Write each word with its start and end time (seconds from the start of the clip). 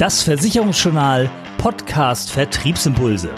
Das 0.00 0.22
Versicherungsjournal 0.22 1.30
Podcast 1.58 2.30
Vertriebsimpulse. 2.30 3.28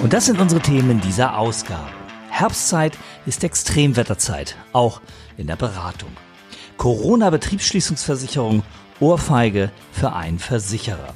Und 0.00 0.14
das 0.14 0.24
sind 0.24 0.40
unsere 0.40 0.62
Themen 0.62 0.92
in 0.92 1.00
dieser 1.02 1.36
Ausgabe. 1.36 1.90
Herbstzeit 2.30 2.96
ist 3.26 3.44
Extremwetterzeit, 3.44 4.56
auch 4.72 5.02
in 5.36 5.46
der 5.46 5.56
Beratung. 5.56 6.08
Corona-Betriebsschließungsversicherung, 6.78 8.62
Ohrfeige 8.98 9.70
für 9.92 10.14
einen 10.14 10.38
Versicherer. 10.38 11.12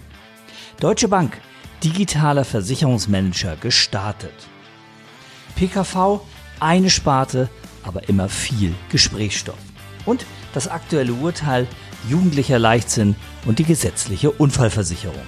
Deutsche 0.81 1.09
Bank, 1.09 1.41
digitaler 1.83 2.45
Versicherungsmanager 2.45 3.57
gestartet. 3.57 4.35
PKV, 5.57 6.21
eine 6.61 6.91
Sparte, 6.91 7.49
aber 7.83 8.07
immer 8.11 8.29
viel 8.29 8.75
Gesprächsstoff. 8.91 9.57
Und 10.07 10.27
das 10.53 10.69
aktuelle 10.69 11.13
Urteil, 11.13 11.67
jugendlicher 12.09 12.59
Leichtsinn 12.59 13.17
und 13.47 13.59
die 13.59 13.65
gesetzliche 13.65 14.31
Unfallversicherung. 14.31 15.23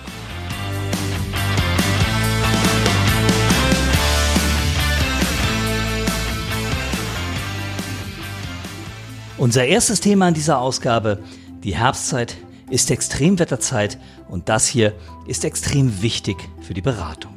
Unser 9.39 9.67
erstes 9.67 10.01
Thema 10.01 10.29
in 10.29 10.35
dieser 10.35 10.59
Ausgabe, 10.59 11.19
die 11.63 11.77
Herbstzeit, 11.77 12.37
ist 12.71 12.91
Extremwetterzeit 12.91 13.99
und 14.29 14.49
das 14.49 14.67
hier 14.67 14.95
ist 15.27 15.45
extrem 15.45 16.03
wichtig 16.03 16.37
für 16.63 16.75
die 16.75 16.81
Beratung. 16.81 17.36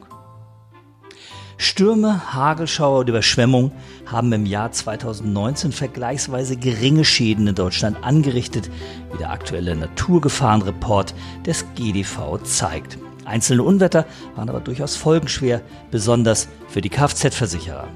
Stürme, 1.62 2.34
Hagelschauer 2.34 3.00
und 3.00 3.10
Überschwemmung 3.10 3.74
haben 4.06 4.32
im 4.32 4.46
Jahr 4.46 4.72
2019 4.72 5.74
vergleichsweise 5.74 6.56
geringe 6.56 7.04
Schäden 7.04 7.48
in 7.48 7.56
Deutschland 7.56 8.02
angerichtet, 8.02 8.72
wie 9.12 9.18
der 9.18 9.32
aktuelle 9.32 9.76
Naturgefahrenreport 9.76 11.14
des 11.46 11.66
GDV 11.76 12.42
zeigt. 12.44 12.98
Einzelne 13.26 13.64
Unwetter 13.64 14.06
waren 14.38 14.48
aber 14.48 14.62
durchaus 14.62 14.96
folgenschwer, 14.96 15.60
besonders 15.92 16.48
für 16.70 16.80
die 16.80 16.90
Kfz-Versicherer. 16.90 17.90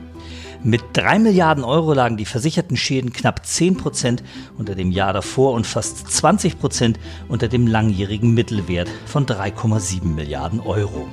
Mit 0.62 0.82
3 0.92 1.20
Milliarden 1.20 1.64
Euro 1.64 1.94
lagen 1.94 2.18
die 2.18 2.26
versicherten 2.26 2.76
Schäden 2.76 3.14
knapp 3.14 3.46
10 3.46 3.78
Prozent 3.78 4.24
unter 4.58 4.76
dem 4.76 4.92
Jahr 4.92 5.14
davor 5.14 5.54
und 5.54 5.66
fast 5.66 6.12
20 6.12 6.60
Prozent 6.60 7.00
unter 7.30 7.48
dem 7.48 7.68
langjährigen 7.68 8.34
Mittelwert 8.34 8.90
von 9.06 9.26
3,7 9.26 10.04
Milliarden 10.04 10.60
Euro. 10.60 11.08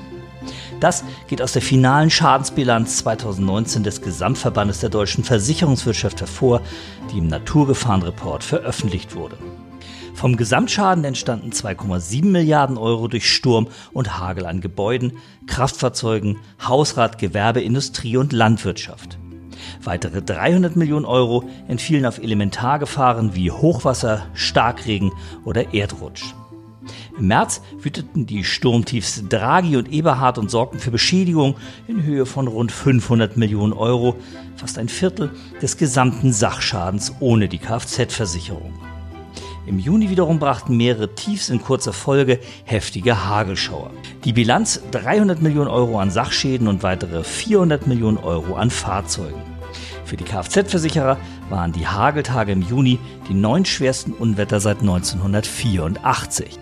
Das 0.81 1.05
geht 1.29 1.43
aus 1.43 1.53
der 1.53 1.63
finalen 1.63 2.11
Schadensbilanz 2.11 2.97
2019 2.99 3.83
des 3.83 4.01
Gesamtverbandes 4.01 4.81
der 4.81 4.89
deutschen 4.89 5.25
Versicherungswirtschaft 5.25 6.21
hervor, 6.21 6.63
die 7.13 7.19
im 7.19 7.29
Naturgefahrenreport 7.29 8.43
veröffentlicht 8.43 9.15
wurde. 9.15 9.37
Vom 10.15 10.37
Gesamtschaden 10.37 11.05
entstanden 11.05 11.51
2,7 11.51 12.27
Milliarden 12.27 12.77
Euro 12.79 13.09
durch 13.09 13.31
Sturm 13.31 13.69
und 13.93 14.19
Hagel 14.19 14.47
an 14.47 14.61
Gebäuden, 14.61 15.13
Kraftfahrzeugen, 15.47 16.39
Hausrat, 16.67 17.19
Gewerbe, 17.19 17.61
Industrie 17.61 18.17
und 18.17 18.33
Landwirtschaft. 18.33 19.19
Weitere 19.83 20.23
300 20.23 20.77
Millionen 20.77 21.05
Euro 21.05 21.45
entfielen 21.69 22.07
auf 22.07 22.19
Elementargefahren 22.19 23.35
wie 23.35 23.51
Hochwasser, 23.51 24.27
Starkregen 24.35 25.13
oder 25.45 25.75
Erdrutsch. 25.75 26.35
Im 27.19 27.29
März 27.29 27.61
wüteten 27.79 28.27
die 28.27 28.45
Sturmtiefs 28.45 29.25
Draghi 29.29 29.77
und 29.77 29.93
Eberhard 29.93 30.39
und 30.39 30.51
sorgten 30.51 30.79
für 30.79 30.91
Beschädigung 30.91 31.57
in 31.87 32.03
Höhe 32.03 32.27
von 32.27 32.49
rund 32.49 32.73
500 32.73 33.37
Millionen 33.37 33.73
Euro, 33.73 34.17
fast 34.57 34.79
ein 34.79 34.89
Viertel 34.89 35.31
des 35.61 35.77
gesamten 35.77 36.33
Sachschadens 36.33 37.15
ohne 37.21 37.49
die 37.49 37.59
Kfz-Versicherung. 37.59 38.73
Im 39.67 39.79
Juni 39.79 40.11
wiederum 40.11 40.39
brachten 40.39 40.77
mehrere 40.77 41.15
Tiefs 41.15 41.49
in 41.49 41.63
kurzer 41.63 41.93
Folge 41.93 42.41
heftige 42.65 43.27
Hagelschauer. 43.27 43.91
Die 44.25 44.33
Bilanz 44.33 44.81
300 44.91 45.43
Millionen 45.43 45.69
Euro 45.69 46.01
an 46.01 46.11
Sachschäden 46.11 46.67
und 46.67 46.83
weitere 46.83 47.23
400 47.23 47.87
Millionen 47.87 48.19
Euro 48.19 48.55
an 48.55 48.71
Fahrzeugen. 48.71 49.43
Für 50.05 50.17
die 50.17 50.25
Kfz-Versicherer 50.25 51.19
waren 51.51 51.73
die 51.73 51.87
Hageltage 51.87 52.53
im 52.53 52.63
Juni 52.63 52.99
die 53.29 53.35
neun 53.35 53.65
schwersten 53.65 54.13
Unwetter 54.13 54.59
seit 54.59 54.81
1984. 54.81 56.59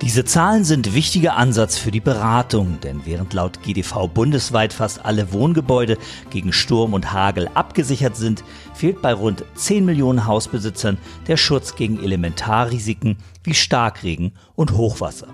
Diese 0.00 0.24
Zahlen 0.24 0.64
sind 0.64 0.92
wichtiger 0.92 1.36
Ansatz 1.36 1.78
für 1.78 1.92
die 1.92 2.00
Beratung, 2.00 2.78
denn 2.82 3.02
während 3.04 3.32
laut 3.32 3.62
GDV 3.62 4.08
bundesweit 4.08 4.72
fast 4.72 5.04
alle 5.04 5.32
Wohngebäude 5.32 5.98
gegen 6.30 6.52
Sturm 6.52 6.94
und 6.94 7.12
Hagel 7.12 7.48
abgesichert 7.54 8.16
sind, 8.16 8.42
fehlt 8.74 9.00
bei 9.00 9.14
rund 9.14 9.44
10 9.54 9.84
Millionen 9.84 10.26
Hausbesitzern 10.26 10.98
der 11.28 11.36
Schutz 11.36 11.76
gegen 11.76 12.02
Elementarrisiken 12.02 13.18
wie 13.44 13.54
Starkregen 13.54 14.32
und 14.56 14.72
Hochwasser. 14.72 15.28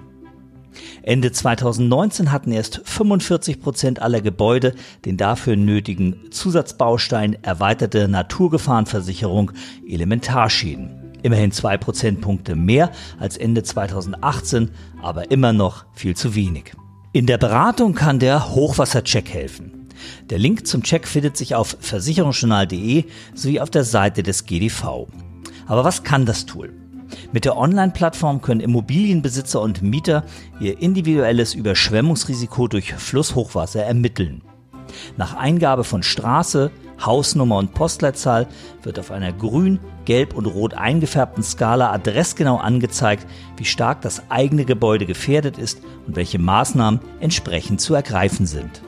Ende 1.03 1.33
2019 1.33 2.31
hatten 2.31 2.53
erst 2.53 2.83
45 2.85 3.61
Prozent 3.61 4.03
aller 4.03 4.21
Gebäude 4.21 4.75
den 5.07 5.17
dafür 5.17 5.57
nötigen 5.57 6.31
Zusatzbaustein 6.31 7.43
erweiterte 7.43 8.09
Naturgefahrenversicherung 8.09 9.53
Elementarschäden. 9.89 11.00
Immerhin 11.23 11.53
zwei 11.53 11.77
Prozentpunkte 11.77 12.57
mehr 12.57 12.91
als 13.19 13.37
Ende 13.37 13.63
2018, 13.63 14.71
aber 15.03 15.31
immer 15.31 15.53
noch 15.53 15.85
viel 15.95 16.17
zu 16.17 16.35
wenig. 16.35 16.73
In 17.13 17.27
der 17.27 17.39
Beratung 17.39 17.95
kann 17.95 18.19
der 18.19 18.55
Hochwassercheck 18.55 19.29
helfen. 19.29 19.89
Der 20.31 20.39
Link 20.39 20.67
zum 20.67 20.83
Check 20.83 21.07
findet 21.07 21.37
sich 21.37 21.55
auf 21.55 21.77
versicherungsjournal.de 21.81 23.05
sowie 23.35 23.61
auf 23.61 23.71
der 23.71 23.85
Seite 23.85 24.23
des 24.23 24.47
GDV. 24.47 25.09
Aber 25.67 25.85
was 25.85 26.03
kann 26.03 26.25
das 26.25 26.47
Tool? 26.47 26.73
Mit 27.33 27.45
der 27.45 27.57
Online-Plattform 27.57 28.41
können 28.41 28.61
Immobilienbesitzer 28.61 29.61
und 29.61 29.83
Mieter 29.83 30.25
ihr 30.61 30.81
individuelles 30.81 31.55
Überschwemmungsrisiko 31.55 32.69
durch 32.69 32.95
Flusshochwasser 32.95 33.85
ermitteln. 33.85 34.43
Nach 35.17 35.35
Eingabe 35.35 35.85
von 35.85 36.03
Straße, 36.03 36.71
Hausnummer 37.05 37.57
und 37.57 37.75
Postleitzahl 37.75 38.47
wird 38.83 38.99
auf 38.99 39.11
einer 39.11 39.33
grün, 39.33 39.81
gelb 40.05 40.35
und 40.35 40.47
rot 40.47 40.75
eingefärbten 40.75 41.43
Skala 41.43 41.93
adressgenau 41.93 42.57
angezeigt, 42.57 43.27
wie 43.57 43.65
stark 43.65 44.03
das 44.03 44.23
eigene 44.31 44.65
Gebäude 44.65 45.07
gefährdet 45.07 45.59
ist 45.59 45.81
und 46.07 46.17
welche 46.17 46.39
Maßnahmen 46.39 47.01
entsprechend 47.21 47.81
zu 47.81 47.95
ergreifen 47.95 48.47
sind. 48.47 48.83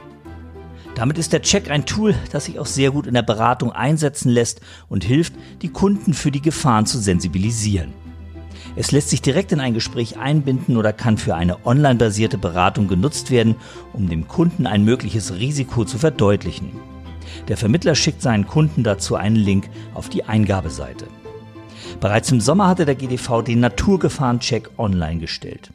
Damit 0.95 1.17
ist 1.17 1.33
der 1.33 1.43
Check 1.43 1.71
ein 1.71 1.87
Tool, 1.87 2.15
das 2.33 2.45
sich 2.45 2.59
auch 2.59 2.67
sehr 2.67 2.91
gut 2.91 3.07
in 3.07 3.15
der 3.15 3.23
Beratung 3.23 3.73
einsetzen 3.73 4.29
lässt 4.29 4.61
und 4.89 5.05
hilft, 5.05 5.33
die 5.63 5.71
Kunden 5.71 6.13
für 6.13 6.31
die 6.31 6.43
Gefahren 6.43 6.85
zu 6.85 6.99
sensibilisieren. 6.99 7.95
Es 8.77 8.93
lässt 8.93 9.11
sich 9.11 9.23
direkt 9.23 9.53
in 9.53 9.61
ein 9.61 9.75
Gespräch 9.75 10.19
einbinden 10.19 10.77
oder 10.77 10.93
kann 10.93 11.19
für 11.19 11.35
eine 11.35 11.67
online-basierte 11.67 12.39
Beratung 12.39 12.89
genutzt 12.89 13.31
werden, 13.31 13.57
um 13.93 14.09
dem 14.09 14.29
Kunden 14.29 14.67
ein 14.67 14.85
mögliches 14.85 15.35
Risiko 15.35 15.85
zu 15.85 15.99
verdeutlichen. 15.99 16.92
Der 17.49 17.57
Vermittler 17.57 17.95
schickt 17.95 18.23
seinen 18.23 18.47
Kunden 18.47 18.85
dazu 18.85 19.17
einen 19.17 19.37
Link 19.37 19.69
auf 19.95 20.09
die 20.09 20.25
Eingabeseite. 20.25 21.07
Bereits 22.01 22.31
im 22.33 22.41
Sommer 22.41 22.69
hatte 22.69 22.85
der 22.85 22.95
GDV 22.95 23.43
den 23.43 23.61
Naturgefahrencheck 23.61 24.71
online 24.79 25.21
gestellt. 25.21 25.73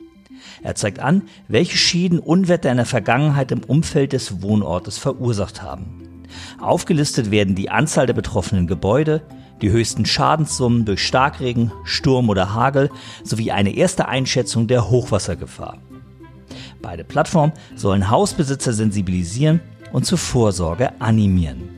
Er 0.63 0.75
zeigt 0.75 0.99
an, 0.99 1.23
welche 1.47 1.77
Schäden 1.77 2.19
Unwetter 2.19 2.71
in 2.71 2.77
der 2.77 2.85
Vergangenheit 2.85 3.51
im 3.51 3.63
Umfeld 3.63 4.13
des 4.13 4.41
Wohnortes 4.41 4.97
verursacht 4.97 5.61
haben. 5.61 6.25
Aufgelistet 6.59 7.31
werden 7.31 7.55
die 7.55 7.69
Anzahl 7.69 8.05
der 8.05 8.13
betroffenen 8.13 8.67
Gebäude, 8.67 9.21
die 9.61 9.71
höchsten 9.71 10.05
Schadenssummen 10.05 10.85
durch 10.85 11.05
Starkregen, 11.05 11.71
Sturm 11.83 12.29
oder 12.29 12.53
Hagel 12.53 12.89
sowie 13.23 13.51
eine 13.51 13.75
erste 13.75 14.07
Einschätzung 14.07 14.67
der 14.67 14.89
Hochwassergefahr. 14.89 15.77
Beide 16.81 17.03
Plattformen 17.03 17.53
sollen 17.75 18.09
Hausbesitzer 18.09 18.73
sensibilisieren 18.73 19.61
und 19.91 20.05
zur 20.05 20.17
Vorsorge 20.17 20.91
animieren. 20.99 21.69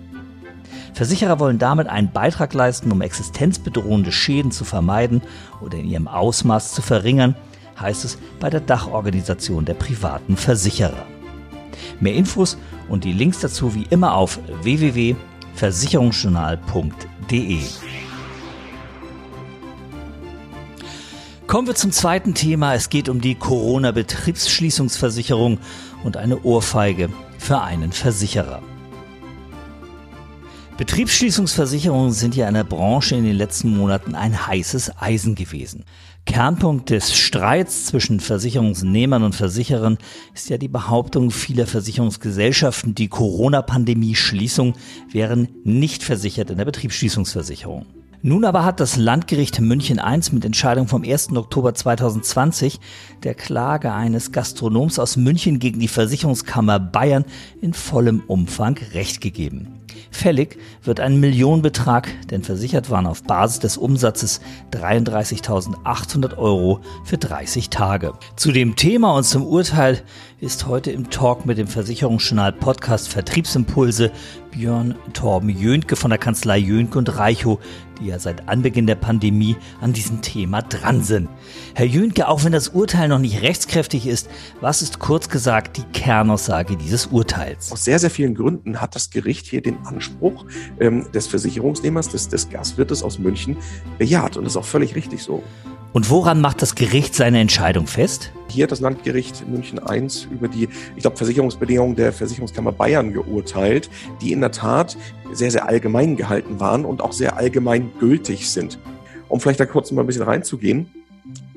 Versicherer 0.94 1.40
wollen 1.40 1.59
damit 1.59 1.88
einen 1.88 2.12
Beitrag 2.12 2.54
leisten, 2.54 2.92
um 2.92 3.01
existenzbedrohende 3.01 4.12
Schäden 4.12 4.51
zu 4.51 4.66
vermeiden 4.66 5.22
oder 5.62 5.78
in 5.78 5.88
ihrem 5.88 6.10
Ausmaß 6.10 6.74
zu 6.74 6.81
verringern, 6.81 7.36
heißt 7.80 8.04
es 8.06 8.18
bei 8.39 8.50
der 8.50 8.60
Dachorganisation 8.60 9.66
der 9.66 9.75
privaten 9.75 10.36
Versicherer. 10.36 11.06
Mehr 12.00 12.16
Infos 12.16 12.57
und 12.89 13.06
die 13.06 13.13
Links 13.13 13.39
dazu 13.39 13.75
wie 13.75 13.86
immer 13.89 14.16
auf 14.16 14.39
www.versicherungsjournal.de. 14.62 17.60
Kommen 21.48 21.68
wir 21.68 21.75
zum 21.75 21.92
zweiten 21.92 22.33
Thema. 22.36 22.75
Es 22.75 22.89
geht 22.89 23.10
um 23.10 23.22
die 23.22 23.36
Corona-Betriebsschließungsversicherung 23.36 25.57
und 26.04 26.18
eine 26.18 26.44
Ohrfeige 26.44 27.10
für 27.39 27.62
einen 27.62 27.91
Versicherer. 27.91 28.62
Betriebsschließungsversicherungen 30.77 32.13
sind 32.13 32.38
ja 32.38 32.47
in 32.47 32.53
der 32.53 32.63
Branche 32.63 33.15
in 33.15 33.25
den 33.25 33.36
letzten 33.36 33.75
Monaten 33.75 34.15
ein 34.15 34.47
heißes 34.47 35.01
Eisen 35.01 35.36
gewesen. 35.36 35.83
Kernpunkt 36.25 36.89
des 36.89 37.18
Streits 37.18 37.88
zwischen 37.88 38.21
Versicherungsnehmern 38.21 39.24
und 39.24 39.36
Versicherern 39.36 39.97
ist 40.33 40.50
ja 40.50 40.57
die 40.57 40.68
Behauptung 40.69 41.31
vieler 41.31 41.68
Versicherungsgesellschaften, 41.68 42.95
die 42.95 43.09
Corona-Pandemie-Schließung 43.09 44.75
wären 45.12 45.50
nicht 45.63 46.03
versichert 46.03 46.50
in 46.50 46.57
der 46.57 46.65
Betriebsschließungsversicherung. 46.65 47.99
Nun 48.21 48.44
aber 48.44 48.66
hat 48.66 48.81
das 48.81 48.98
Landgericht 48.98 49.62
München 49.62 49.98
I 49.98 50.19
mit 50.33 50.44
Entscheidung 50.44 50.89
vom 50.89 51.04
1. 51.04 51.31
Oktober 51.38 51.74
2020 51.74 52.81
der 53.24 53.33
Klage 53.33 53.94
eines 53.94 54.33
Gastronoms 54.33 55.00
aus 55.00 55.16
München 55.16 55.60
gegen 55.60 55.80
die 55.80 55.88
Versicherungskammer 55.88 56.81
Bayern 56.81 57.24
in 57.62 57.74
vollem 57.74 58.21
Umfang 58.27 58.77
Recht 58.94 59.21
gegeben. 59.21 59.80
Fällig 60.19 60.57
wird 60.83 61.00
ein 61.00 61.21
Millionenbetrag, 61.21 62.10
denn 62.27 62.44
versichert 62.44 62.89
waren 62.89 63.07
auf 63.07 63.24
Basis 63.24 63.60
des 63.60 63.77
Umsatzes 63.77 64.42
33.800 64.74 66.38
Euro 66.38 66.81
für 67.06 67.18
30 67.18 67.69
Tage. 67.69 68.12
Zu 68.36 68.51
dem 68.51 68.75
Thema 68.75 69.16
und 69.16 69.24
zum 69.24 69.48
Urteil 69.48 70.04
ist 70.42 70.68
heute 70.68 70.92
im 70.92 71.10
Talk 71.10 71.45
mit 71.45 71.57
dem 71.57 71.68
Versicherungsjournal 71.68 72.51
Podcast 72.51 73.07
Vertriebsimpulse 73.07 74.12
Björn 74.51 74.95
Torben 75.13 75.50
Jönke 75.50 75.95
von 75.95 76.10
der 76.10 76.18
Kanzlei 76.18 76.57
Jönke 76.57 76.98
und 76.98 77.18
Reichow, 77.18 77.60
die 78.00 78.07
ja 78.07 78.19
seit 78.19 78.48
Anbeginn 78.48 78.88
der 78.88 78.95
Pandemie 78.95 79.56
an 79.81 79.94
diesem 79.94 80.21
Thema 80.21 80.62
dran 80.62 81.04
sind. 81.04 81.30
Herr 81.75 81.86
Jönke, 81.86 82.27
auch 82.27 82.44
wenn 82.44 82.51
das 82.51 82.69
Urteil 82.69 83.10
noch 83.10 83.19
nicht 83.19 83.42
rechtskräftig 83.42 84.07
ist, 84.07 84.30
was 84.62 84.81
ist 84.81 85.00
kurz 85.00 85.30
gesagt 85.30 85.77
die 85.77 85.83
Kernaussage 85.94 86.77
dieses 86.77 87.07
Urteils? 87.07 87.71
Aus 87.71 87.83
sehr, 87.83 88.00
sehr 88.00 88.10
vielen 88.10 88.36
Gründen 88.36 88.81
hat 88.81 88.95
das 88.95 89.10
Gericht 89.12 89.45
hier 89.45 89.62
den 89.62 89.77
Anspruch 89.86 90.08
ähm, 90.79 91.06
des 91.13 91.27
Versicherungsnehmers, 91.27 92.09
des, 92.09 92.29
des 92.29 92.50
Gastwirtes 92.50 93.03
aus 93.03 93.19
München 93.19 93.57
bejaht. 93.97 94.38
Und 94.38 94.44
das 94.44 94.53
ist 94.53 94.57
auch 94.57 94.65
völlig 94.65 94.95
richtig 94.95 95.23
so. 95.23 95.44
Und 95.91 96.11
woran 96.11 96.39
macht 96.39 96.61
das 96.61 96.75
Gericht 96.75 97.15
seine 97.15 97.39
Entscheidung 97.39 97.88
fest? 97.88 98.31
Hier 98.50 98.63
hat 98.63 98.71
das 98.71 98.79
Landgericht 98.79 99.47
München 99.47 99.79
I 99.89 100.07
über 100.31 100.47
die, 100.47 100.69
ich 100.95 101.01
glaube, 101.01 101.17
Versicherungsbedingungen 101.17 101.95
der 101.95 102.13
Versicherungskammer 102.13 102.71
Bayern 102.71 103.11
geurteilt, 103.11 103.89
die 104.21 104.31
in 104.31 104.41
der 104.41 104.51
Tat 104.51 104.97
sehr, 105.31 105.50
sehr 105.50 105.67
allgemein 105.67 106.15
gehalten 106.15 106.59
waren 106.59 106.85
und 106.85 107.01
auch 107.01 107.11
sehr 107.11 107.38
allgemein 107.38 107.91
gültig 108.00 108.50
sind. 108.50 108.77
Um 109.29 109.39
vielleicht 109.39 109.59
da 109.59 109.65
kurz 109.65 109.91
mal 109.91 110.01
ein 110.01 110.07
bisschen 110.07 110.23
reinzugehen. 110.23 110.89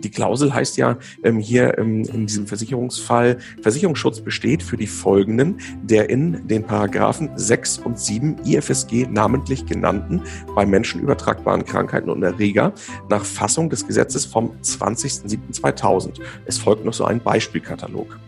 Die 0.02 0.10
Klausel 0.10 0.54
heißt 0.54 0.76
ja 0.76 0.99
ähm, 1.22 1.38
hier 1.38 1.78
ähm, 1.78 2.04
in 2.04 2.26
diesem 2.26 2.46
Versicherungsfall, 2.46 3.38
Versicherungsschutz 3.62 4.20
besteht 4.20 4.62
für 4.62 4.76
die 4.76 4.87
folgenden 4.87 5.58
der 5.82 6.10
in 6.10 6.46
den 6.46 6.64
Paragraphen 6.64 7.31
6 7.34 7.78
und 7.78 7.99
7 7.99 8.38
IFSG 8.44 9.06
namentlich 9.10 9.66
genannten 9.66 10.22
bei 10.54 10.66
Menschen 10.66 11.00
übertragbaren 11.00 11.64
Krankheiten 11.64 12.10
und 12.10 12.22
Erreger 12.22 12.72
nach 13.08 13.25
Fassung 13.25 13.70
des 13.70 13.87
Gesetzes 13.87 14.25
vom 14.25 14.52
20.07.2000. 14.62 16.20
Es 16.46 16.58
folgt 16.58 16.84
noch 16.84 16.94
so 16.94 17.04
ein 17.04 17.20
Beispielkatalog. 17.20 18.19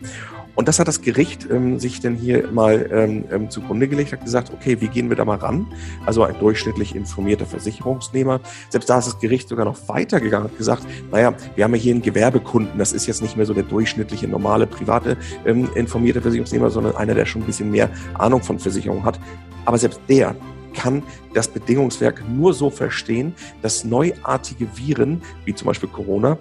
Und 0.55 0.67
das 0.69 0.79
hat 0.79 0.87
das 0.87 1.01
Gericht 1.01 1.49
ähm, 1.51 1.79
sich 1.79 1.99
denn 1.99 2.15
hier 2.15 2.49
mal 2.51 2.89
ähm, 2.91 3.25
ähm, 3.31 3.49
zugrunde 3.49 3.87
gelegt, 3.87 4.13
hat 4.13 4.23
gesagt, 4.23 4.51
okay, 4.53 4.79
wie 4.79 4.87
gehen 4.87 5.09
wir 5.09 5.17
da 5.17 5.25
mal 5.25 5.37
ran? 5.37 5.67
Also 6.05 6.23
ein 6.23 6.37
durchschnittlich 6.39 6.95
informierter 6.95 7.45
Versicherungsnehmer. 7.45 8.39
Selbst 8.69 8.89
da 8.89 8.97
ist 8.97 9.05
das 9.05 9.19
Gericht 9.19 9.49
sogar 9.49 9.65
noch 9.65 9.87
weitergegangen 9.87 10.49
und 10.49 10.57
gesagt, 10.57 10.83
naja, 11.11 11.33
wir 11.55 11.63
haben 11.65 11.75
ja 11.75 11.81
hier 11.81 11.93
einen 11.93 12.01
Gewerbekunden, 12.01 12.77
das 12.77 12.93
ist 12.93 13.05
jetzt 13.05 13.21
nicht 13.21 13.35
mehr 13.35 13.45
so 13.45 13.53
der 13.53 13.63
durchschnittliche, 13.63 14.27
normale, 14.27 14.65
private 14.65 15.17
ähm, 15.45 15.69
informierte 15.75 16.21
Versicherungsnehmer, 16.21 16.69
sondern 16.69 16.95
einer, 16.95 17.13
der 17.13 17.25
schon 17.25 17.41
ein 17.41 17.45
bisschen 17.45 17.69
mehr 17.69 17.89
Ahnung 18.13 18.41
von 18.41 18.57
Versicherung 18.57 19.03
hat. 19.03 19.19
Aber 19.65 19.77
selbst 19.77 19.99
der 20.07 20.35
kann 20.73 21.03
das 21.33 21.47
Bedingungswerk 21.47 22.23
nur 22.29 22.53
so 22.53 22.69
verstehen, 22.69 23.33
dass 23.61 23.83
neuartige 23.83 24.67
Viren, 24.75 25.21
wie 25.45 25.55
zum 25.55 25.67
Beispiel 25.67 25.89
Corona, 25.89 26.37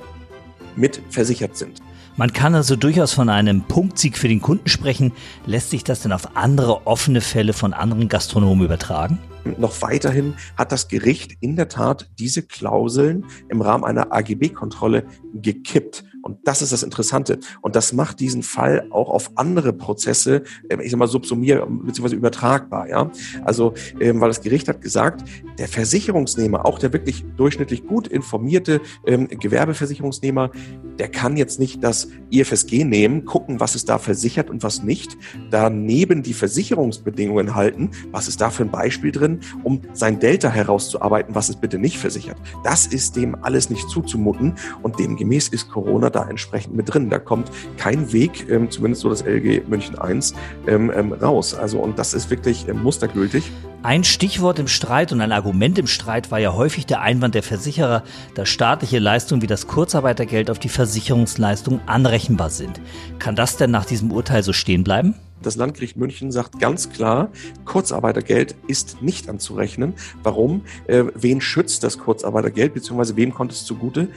mit 0.77 1.01
versichert 1.11 1.57
sind. 1.57 1.81
Man 2.17 2.33
kann 2.33 2.55
also 2.55 2.77
durchaus 2.77 3.13
von 3.13 3.29
einem 3.29 3.63
Punktsieg 3.63 4.17
für 4.17 4.29
den 4.29 4.41
Kunden 4.41 4.69
sprechen. 4.69 5.13
Lässt 5.47 5.71
sich 5.71 5.83
das 5.83 6.03
denn 6.03 6.13
auf 6.13 6.37
andere 6.37 6.87
offene 6.87 7.21
Fälle 7.21 7.53
von 7.53 7.73
anderen 7.73 8.09
Gastronomen 8.09 8.65
übertragen? 8.65 9.19
Noch 9.59 9.83
weiterhin 9.83 10.35
hat 10.57 10.71
das 10.71 10.87
Gericht 10.87 11.37
in 11.41 11.57
der 11.57 11.69
Tat 11.69 12.09
diese 12.21 12.43
Klauseln 12.43 13.27
im 13.49 13.61
Rahmen 13.63 13.85
einer 13.85 14.13
AGB-Kontrolle 14.13 15.07
gekippt. 15.35 16.05
Und 16.25 16.39
das 16.45 16.63
ist 16.63 16.73
das 16.73 16.83
Interessante. 16.83 17.39
Und 17.61 17.77
das 17.77 17.93
macht 17.93 18.19
diesen 18.19 18.43
Fall 18.43 18.87
auch 18.91 19.11
auf 19.11 19.33
andere 19.37 19.75
Prozesse, 19.75 20.43
ähm, 20.71 20.81
ich 20.81 20.91
sag 20.91 20.99
mal, 20.99 21.07
subsumier- 21.07 21.67
bzw. 21.69 22.17
übertragbar. 22.17 22.89
Ja? 22.89 23.11
Also, 23.45 23.75
ähm, 24.01 24.21
weil 24.23 24.29
das 24.29 24.41
Gericht 24.41 24.67
hat 24.69 24.81
gesagt, 24.81 25.23
der 25.59 25.69
Versicherungsnehmer, 25.69 26.65
auch 26.65 26.79
der 26.79 26.95
wirklich 26.95 27.25
durchschnittlich 27.37 27.87
gut 27.87 28.07
informierte 28.07 28.81
ähm, 29.07 29.29
Gewerbeversicherungsnehmer, 29.29 30.51
der 30.99 31.09
kann 31.09 31.37
jetzt 31.37 31.61
nicht 31.61 31.85
das 31.85 32.09
IFSG 32.31 32.85
nehmen, 32.85 33.27
gucken, 33.27 33.61
was 33.61 33.75
ist 33.75 33.91
da 33.91 33.99
versichert 33.99 34.49
und 34.49 34.63
was 34.63 34.83
nicht, 34.83 35.19
daneben 35.51 36.23
die 36.23 36.33
Versicherungsbedingungen 36.33 37.55
halten, 37.55 37.91
was 38.13 38.29
ist 38.29 38.41
da 38.41 38.49
für 38.49 38.63
ein 38.63 38.71
Beispiel 38.71 39.13
drin, 39.13 39.41
um 39.63 39.83
sein 39.93 40.21
Delta 40.21 40.49
herauszuarbeiten, 40.49 41.35
was 41.35 41.51
ist 41.51 41.61
bitte 41.61 41.79
nicht 41.79 41.99
versichert. 41.99 42.39
Das 42.63 42.87
ist 42.87 43.17
dem 43.17 43.37
alles 43.45 43.69
nicht 43.69 43.91
zuzumuten 43.91 44.55
und 44.83 44.99
demgemäß 44.99 45.49
ist 45.49 45.69
Corona 45.69 46.14
da 46.15 46.29
entsprechend 46.29 46.75
mit 46.75 46.93
drin. 46.93 47.11
Da 47.11 47.19
kommt 47.19 47.51
kein 47.77 48.13
Weg, 48.13 48.49
ähm, 48.49 48.71
zumindest 48.71 49.03
so 49.03 49.09
das 49.09 49.23
LG 49.23 49.63
München 49.69 49.99
1, 49.99 50.35
ähm, 50.67 50.93
ähm, 50.95 51.13
raus. 51.13 51.55
Also 51.55 51.79
und 51.79 51.99
das 51.99 52.15
ist 52.15 52.31
wirklich 52.31 52.69
ähm, 52.69 52.83
mustergültig. 52.83 53.51
Ein 53.83 54.03
Stichwort 54.03 54.59
im 54.59 54.67
Streit 54.67 55.13
und 55.13 55.21
ein 55.21 55.31
Argument 55.31 55.79
im 55.79 55.87
Streit 55.87 56.31
war 56.31 56.39
ja 56.39 56.55
häufig 56.55 56.87
der 56.87 57.03
Einwand 57.03 57.35
der 57.35 57.43
Versicherer, 57.43 58.03
dass 58.35 58.49
staatliche 58.49 58.99
Leistungen 58.99 59.43
wie 59.43 59.47
das 59.47 59.67
Kurzarbeitergeld 59.67 60.51
auf 60.51 60.59
die 60.59 60.71
Versicherungsleistung 60.71 61.81
anrechenbar 61.85 62.49
sind. 62.49 62.81
Kann 63.19 63.37
das 63.37 63.59
denn 63.59 63.71
nach 63.71 63.85
diesem 63.85 64.11
Urteil 64.11 64.43
so 64.43 64.55
stehen 64.55 64.85
bleiben? 64.85 65.15
Das 65.43 65.57
Landgericht 65.57 65.99
München 65.99 66.33
sagt 66.33 66.59
ganz 66.59 66.89
klar, 66.89 67.29
Kurzarbeitergeld 67.67 68.55
ist 68.67 69.03
nicht 69.03 69.29
anzurechnen. 69.29 69.93
Warum? 70.23 70.63
Äh, 70.87 71.05
wen 71.15 71.43
schützt 71.43 71.85
das 71.85 71.99
Kurzarbeitergeld, 71.99 72.73
beziehungsweise 72.73 73.17
wem 73.17 73.35
kommt 73.35 73.53
es 73.53 73.67
zugute? 73.67 74.09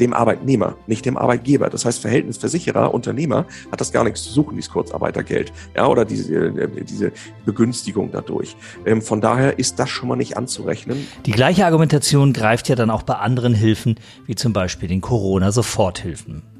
Dem 0.00 0.12
Arbeitnehmer, 0.12 0.76
nicht 0.86 1.04
dem 1.04 1.16
Arbeitgeber. 1.16 1.70
Das 1.70 1.84
heißt, 1.84 2.00
Verhältnisversicherer, 2.00 2.92
Unternehmer 2.92 3.46
hat 3.70 3.80
das 3.80 3.92
gar 3.92 4.04
nichts 4.04 4.24
zu 4.24 4.32
suchen, 4.32 4.56
dieses 4.56 4.70
Kurzarbeitergeld, 4.70 5.52
ja, 5.74 5.86
oder 5.86 6.04
diese, 6.04 6.34
äh, 6.34 6.84
diese 6.84 7.12
Begünstigung 7.44 8.10
dadurch. 8.12 8.56
Ähm, 8.84 9.02
von 9.02 9.20
daher 9.20 9.58
ist 9.58 9.78
das 9.78 9.90
schon 9.90 10.08
mal 10.08 10.16
nicht 10.16 10.36
anzurechnen. 10.36 11.06
Die 11.24 11.32
gleiche 11.32 11.66
Argumentation 11.66 12.32
greift 12.32 12.68
ja 12.68 12.76
dann 12.76 12.90
auch 12.90 13.02
bei 13.02 13.14
anderen 13.14 13.54
Hilfen, 13.54 13.96
wie 14.26 14.34
zum 14.34 14.52
Beispiel 14.52 14.88
den 14.88 15.00
Corona-Soforthilfen. 15.00 16.55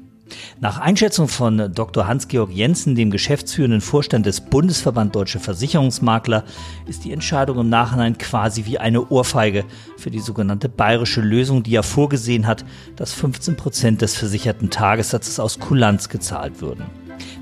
Nach 0.59 0.79
Einschätzung 0.79 1.27
von 1.27 1.71
Dr. 1.73 2.07
Hans-Georg 2.07 2.51
Jensen, 2.51 2.95
dem 2.95 3.11
geschäftsführenden 3.11 3.81
Vorstand 3.81 4.25
des 4.25 4.41
Bundesverband 4.41 5.15
Deutsche 5.15 5.39
Versicherungsmakler, 5.39 6.43
ist 6.87 7.05
die 7.05 7.11
Entscheidung 7.11 7.59
im 7.59 7.69
Nachhinein 7.69 8.17
quasi 8.17 8.65
wie 8.65 8.77
eine 8.77 9.07
Ohrfeige 9.07 9.65
für 9.97 10.11
die 10.11 10.19
sogenannte 10.19 10.69
bayerische 10.69 11.21
Lösung, 11.21 11.63
die 11.63 11.71
ja 11.71 11.81
vorgesehen 11.81 12.47
hat, 12.47 12.65
dass 12.95 13.13
15 13.13 13.55
Prozent 13.55 14.01
des 14.01 14.15
versicherten 14.15 14.69
Tagessatzes 14.69 15.39
aus 15.39 15.59
Kulanz 15.59 16.09
gezahlt 16.09 16.61
würden. 16.61 16.85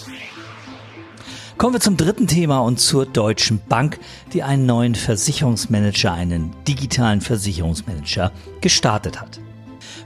Kommen 1.59 1.75
wir 1.75 1.80
zum 1.80 1.97
dritten 1.97 2.26
Thema 2.26 2.61
und 2.61 2.80
zur 2.80 3.06
Deutschen 3.06 3.61
Bank, 3.68 3.99
die 4.32 4.42
einen 4.42 4.66
neuen 4.66 4.94
Versicherungsmanager, 4.94 6.12
einen 6.12 6.50
digitalen 6.66 7.21
Versicherungsmanager 7.21 8.32
gestartet 8.61 9.21
hat. 9.21 9.38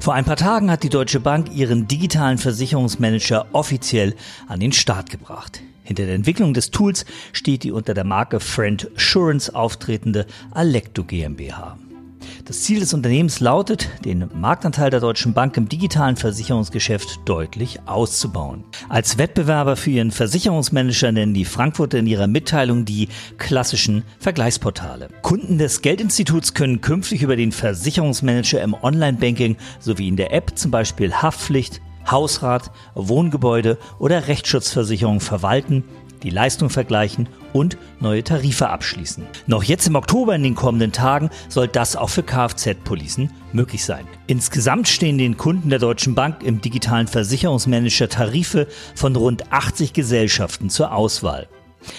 Vor 0.01 0.15
ein 0.15 0.25
paar 0.25 0.37
Tagen 0.37 0.71
hat 0.71 0.83
die 0.83 0.89
Deutsche 0.89 1.21
Bank 1.21 1.55
ihren 1.55 1.89
digitalen 1.89 2.39
Versicherungsmanager 2.39 3.47
offiziell 3.53 4.15
an 4.49 4.61
den 4.61 4.73
Start 4.73 5.11
gebracht. 5.11 5.63
Hinter 5.83 6.05
der 6.05 6.17
Entwicklung 6.17 6.53
des 6.53 6.71
Tools 6.73 7.07
steht 7.33 7.63
die 7.63 7.73
unter 7.73 7.95
der 7.95 8.05
Marke 8.05 8.41
Friend 8.41 8.91
Assurance 8.97 9.55
auftretende 9.55 10.27
Alecto 10.51 11.05
GmbH. 11.05 11.79
Das 12.47 12.63
Ziel 12.63 12.79
des 12.79 12.95
Unternehmens 12.95 13.41
lautet, 13.41 13.89
den 14.05 14.31
Marktanteil 14.33 14.89
der 14.89 15.01
Deutschen 15.01 15.33
Bank 15.33 15.57
im 15.57 15.69
digitalen 15.69 16.15
Versicherungsgeschäft 16.15 17.19
deutlich 17.25 17.81
auszubauen. 17.87 18.63
Als 18.89 19.19
Wettbewerber 19.19 19.75
für 19.75 19.91
ihren 19.91 20.13
Versicherungsmanager 20.13 21.11
nennen 21.11 21.35
die 21.35 21.45
Frankfurter 21.45 21.99
in 21.99 22.07
ihrer 22.07 22.29
Mitteilung 22.29 22.85
die 22.85 23.09
klassischen 23.39 24.05
Vergleichsportale. 24.21 25.09
Kunden 25.23 25.59
des 25.59 25.83
Geldinstituts 25.83 26.55
können 26.55 26.81
künftig 26.81 27.23
über 27.23 27.35
den 27.35 27.51
Versicherungsmanager 27.51 28.63
im 28.63 28.75
Online-Banking 28.75 29.57
sowie 29.81 30.07
in 30.07 30.15
der 30.15 30.33
App 30.33 30.57
zum 30.57 30.71
Beispiel 30.71 31.13
Haftpflicht, 31.13 31.81
Hausrat, 32.09 32.71
Wohngebäude 32.95 33.77
oder 33.99 34.29
Rechtsschutzversicherung 34.29 35.19
verwalten, 35.19 35.83
die 36.23 36.31
Leistung 36.31 36.71
vergleichen 36.71 37.29
und 37.53 37.77
neue 38.01 38.25
Tarife 38.25 38.69
abschließen. 38.69 39.25
Noch 39.47 39.63
jetzt 39.63 39.87
im 39.87 39.97
Oktober 39.97 40.35
in 40.35 40.43
den 40.43 40.55
kommenden 40.55 40.93
Tagen 40.93 41.31
soll 41.49 41.69
das 41.69 41.97
auch 41.97 42.11
für 42.11 42.23
Kfz-Policen 42.23 43.31
möglich 43.53 43.85
sein. 43.85 44.07
Insgesamt 44.27 44.89
stehen 44.89 45.19
den 45.19 45.37
Kunden 45.37 45.71
der 45.71 45.79
Deutschen 45.79 46.15
Bank 46.15 46.43
im 46.43 46.61
digitalen 46.61 47.07
Versicherungsmanager 47.07 48.09
Tarife 48.09 48.67
von 48.95 49.17
rund 49.17 49.53
80 49.53 49.93
Gesellschaften 49.93 50.71
zur 50.71 50.93
Auswahl. 50.93 51.49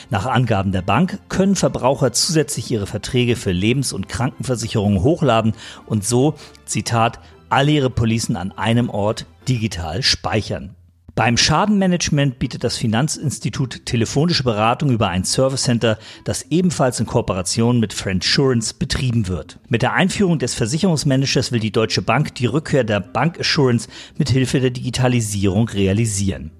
Nach 0.09 0.25
Angaben 0.25 0.71
der 0.71 0.81
Bank 0.81 1.19
können 1.29 1.55
Verbraucher 1.55 2.11
zusätzlich 2.11 2.71
ihre 2.71 2.87
Verträge 2.87 3.35
für 3.35 3.51
Lebens- 3.51 3.93
und 3.93 4.09
Krankenversicherungen 4.09 5.01
hochladen 5.01 5.53
und 5.85 6.05
so, 6.05 6.35
Zitat, 6.65 7.19
alle 7.49 7.71
ihre 7.71 7.89
Policen 7.89 8.35
an 8.35 8.51
einem 8.51 8.89
Ort 8.89 9.25
digital 9.47 10.03
speichern. 10.03 10.75
Beim 11.17 11.35
Schadenmanagement 11.35 12.37
bietet 12.37 12.63
das 12.63 12.77
Finanzinstitut 12.77 13.87
telefonische 13.87 14.43
Beratung 14.43 14.91
über 14.91 15.07
ein 15.07 15.23
Service 15.23 15.63
Center, 15.63 15.97
das 16.25 16.43
ebenfalls 16.51 16.99
in 16.99 17.07
Kooperation 17.07 17.79
mit 17.79 17.91
Friendsurance 17.91 18.75
betrieben 18.75 19.27
wird. 19.27 19.57
Mit 19.67 19.81
der 19.81 19.93
Einführung 19.93 20.37
des 20.37 20.53
Versicherungsmanagers 20.53 21.51
will 21.51 21.59
die 21.59 21.71
Deutsche 21.71 22.03
Bank 22.03 22.35
die 22.35 22.45
Rückkehr 22.45 22.83
der 22.83 22.99
Bank 22.99 23.39
Assurance 23.39 23.89
mit 24.19 24.29
Hilfe 24.29 24.59
der 24.59 24.69
Digitalisierung 24.69 25.67
realisieren. 25.69 26.51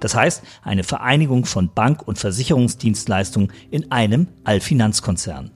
Das 0.00 0.14
heißt, 0.14 0.42
eine 0.62 0.82
Vereinigung 0.82 1.44
von 1.44 1.74
Bank- 1.74 2.08
und 2.08 2.18
Versicherungsdienstleistungen 2.18 3.52
in 3.70 3.92
einem 3.92 4.28
Allfinanzkonzern. 4.44 5.50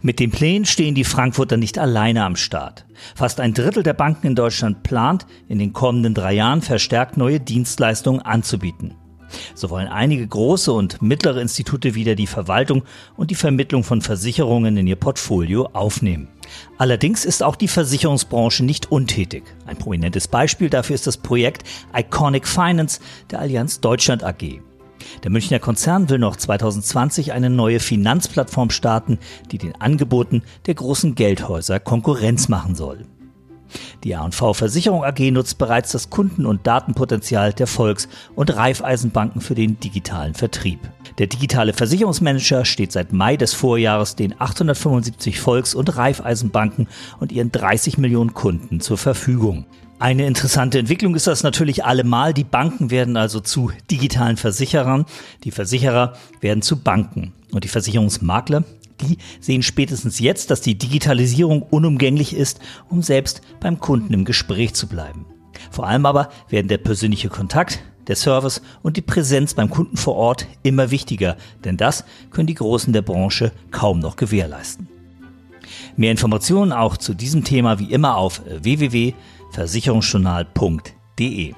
Mit 0.00 0.20
den 0.20 0.30
Plänen 0.30 0.64
stehen 0.64 0.94
die 0.94 1.04
Frankfurter 1.04 1.56
nicht 1.56 1.78
alleine 1.78 2.24
am 2.24 2.36
Start. 2.36 2.84
Fast 3.14 3.40
ein 3.40 3.54
Drittel 3.54 3.82
der 3.82 3.94
Banken 3.94 4.26
in 4.26 4.34
Deutschland 4.34 4.82
plant, 4.82 5.26
in 5.48 5.58
den 5.58 5.72
kommenden 5.72 6.14
drei 6.14 6.34
Jahren 6.34 6.62
verstärkt 6.62 7.16
neue 7.16 7.40
Dienstleistungen 7.40 8.22
anzubieten. 8.22 8.94
So 9.54 9.70
wollen 9.70 9.88
einige 9.88 10.26
große 10.26 10.72
und 10.72 11.00
mittlere 11.02 11.40
Institute 11.40 11.94
wieder 11.94 12.14
die 12.14 12.26
Verwaltung 12.26 12.82
und 13.16 13.30
die 13.30 13.34
Vermittlung 13.34 13.84
von 13.84 14.02
Versicherungen 14.02 14.76
in 14.76 14.86
ihr 14.86 14.96
Portfolio 14.96 15.70
aufnehmen. 15.72 16.28
Allerdings 16.78 17.24
ist 17.24 17.42
auch 17.42 17.56
die 17.56 17.68
Versicherungsbranche 17.68 18.64
nicht 18.64 18.90
untätig. 18.90 19.44
Ein 19.66 19.76
prominentes 19.76 20.28
Beispiel 20.28 20.68
dafür 20.68 20.94
ist 20.94 21.06
das 21.06 21.16
Projekt 21.16 21.62
Iconic 21.96 22.46
Finance 22.46 23.00
der 23.30 23.40
Allianz 23.40 23.80
Deutschland 23.80 24.22
AG. 24.22 24.60
Der 25.22 25.30
Münchner 25.30 25.58
Konzern 25.58 26.08
will 26.08 26.18
noch 26.18 26.36
2020 26.36 27.32
eine 27.32 27.50
neue 27.50 27.80
Finanzplattform 27.80 28.70
starten, 28.70 29.18
die 29.50 29.58
den 29.58 29.74
Angeboten 29.80 30.42
der 30.66 30.74
großen 30.74 31.14
Geldhäuser 31.14 31.80
Konkurrenz 31.80 32.48
machen 32.48 32.74
soll. 32.74 33.06
Die 34.04 34.14
A&V 34.14 34.54
Versicherung 34.54 35.04
AG 35.04 35.30
nutzt 35.30 35.58
bereits 35.58 35.92
das 35.92 36.10
Kunden- 36.10 36.46
und 36.46 36.66
Datenpotenzial 36.66 37.52
der 37.52 37.66
Volks- 37.66 38.08
und 38.34 38.54
Raiffeisenbanken 38.54 39.40
für 39.40 39.54
den 39.54 39.78
digitalen 39.80 40.34
Vertrieb. 40.34 40.80
Der 41.18 41.26
digitale 41.26 41.72
Versicherungsmanager 41.72 42.64
steht 42.64 42.92
seit 42.92 43.12
Mai 43.12 43.36
des 43.36 43.54
Vorjahres 43.54 44.16
den 44.16 44.38
875 44.40 45.40
Volks- 45.40 45.74
und 45.74 45.96
Raiffeisenbanken 45.96 46.88
und 47.20 47.32
ihren 47.32 47.52
30 47.52 47.98
Millionen 47.98 48.34
Kunden 48.34 48.80
zur 48.80 48.98
Verfügung. 48.98 49.66
Eine 50.02 50.26
interessante 50.26 50.80
Entwicklung 50.80 51.14
ist 51.14 51.28
das 51.28 51.44
natürlich 51.44 51.84
allemal. 51.84 52.34
Die 52.34 52.42
Banken 52.42 52.90
werden 52.90 53.16
also 53.16 53.38
zu 53.38 53.70
digitalen 53.88 54.36
Versicherern, 54.36 55.06
die 55.44 55.52
Versicherer 55.52 56.14
werden 56.40 56.60
zu 56.60 56.80
Banken 56.80 57.32
und 57.52 57.62
die 57.62 57.68
Versicherungsmakler, 57.68 58.64
die 59.00 59.18
sehen 59.38 59.62
spätestens 59.62 60.18
jetzt, 60.18 60.50
dass 60.50 60.60
die 60.60 60.76
Digitalisierung 60.76 61.62
unumgänglich 61.62 62.34
ist, 62.34 62.58
um 62.90 63.00
selbst 63.00 63.42
beim 63.60 63.78
Kunden 63.78 64.12
im 64.12 64.24
Gespräch 64.24 64.74
zu 64.74 64.88
bleiben. 64.88 65.24
Vor 65.70 65.86
allem 65.86 66.04
aber 66.04 66.30
werden 66.48 66.66
der 66.66 66.78
persönliche 66.78 67.28
Kontakt, 67.28 67.78
der 68.08 68.16
Service 68.16 68.60
und 68.82 68.96
die 68.96 69.02
Präsenz 69.02 69.54
beim 69.54 69.70
Kunden 69.70 69.96
vor 69.96 70.16
Ort 70.16 70.48
immer 70.64 70.90
wichtiger, 70.90 71.36
denn 71.64 71.76
das 71.76 72.04
können 72.32 72.48
die 72.48 72.54
Großen 72.54 72.92
der 72.92 73.02
Branche 73.02 73.52
kaum 73.70 74.00
noch 74.00 74.16
gewährleisten. 74.16 74.88
Mehr 75.96 76.10
Informationen 76.10 76.72
auch 76.72 76.96
zu 76.96 77.14
diesem 77.14 77.44
Thema 77.44 77.78
wie 77.78 77.92
immer 77.92 78.16
auf 78.16 78.42
www 78.44 79.14
versicherungsjournal.de. 79.52 81.54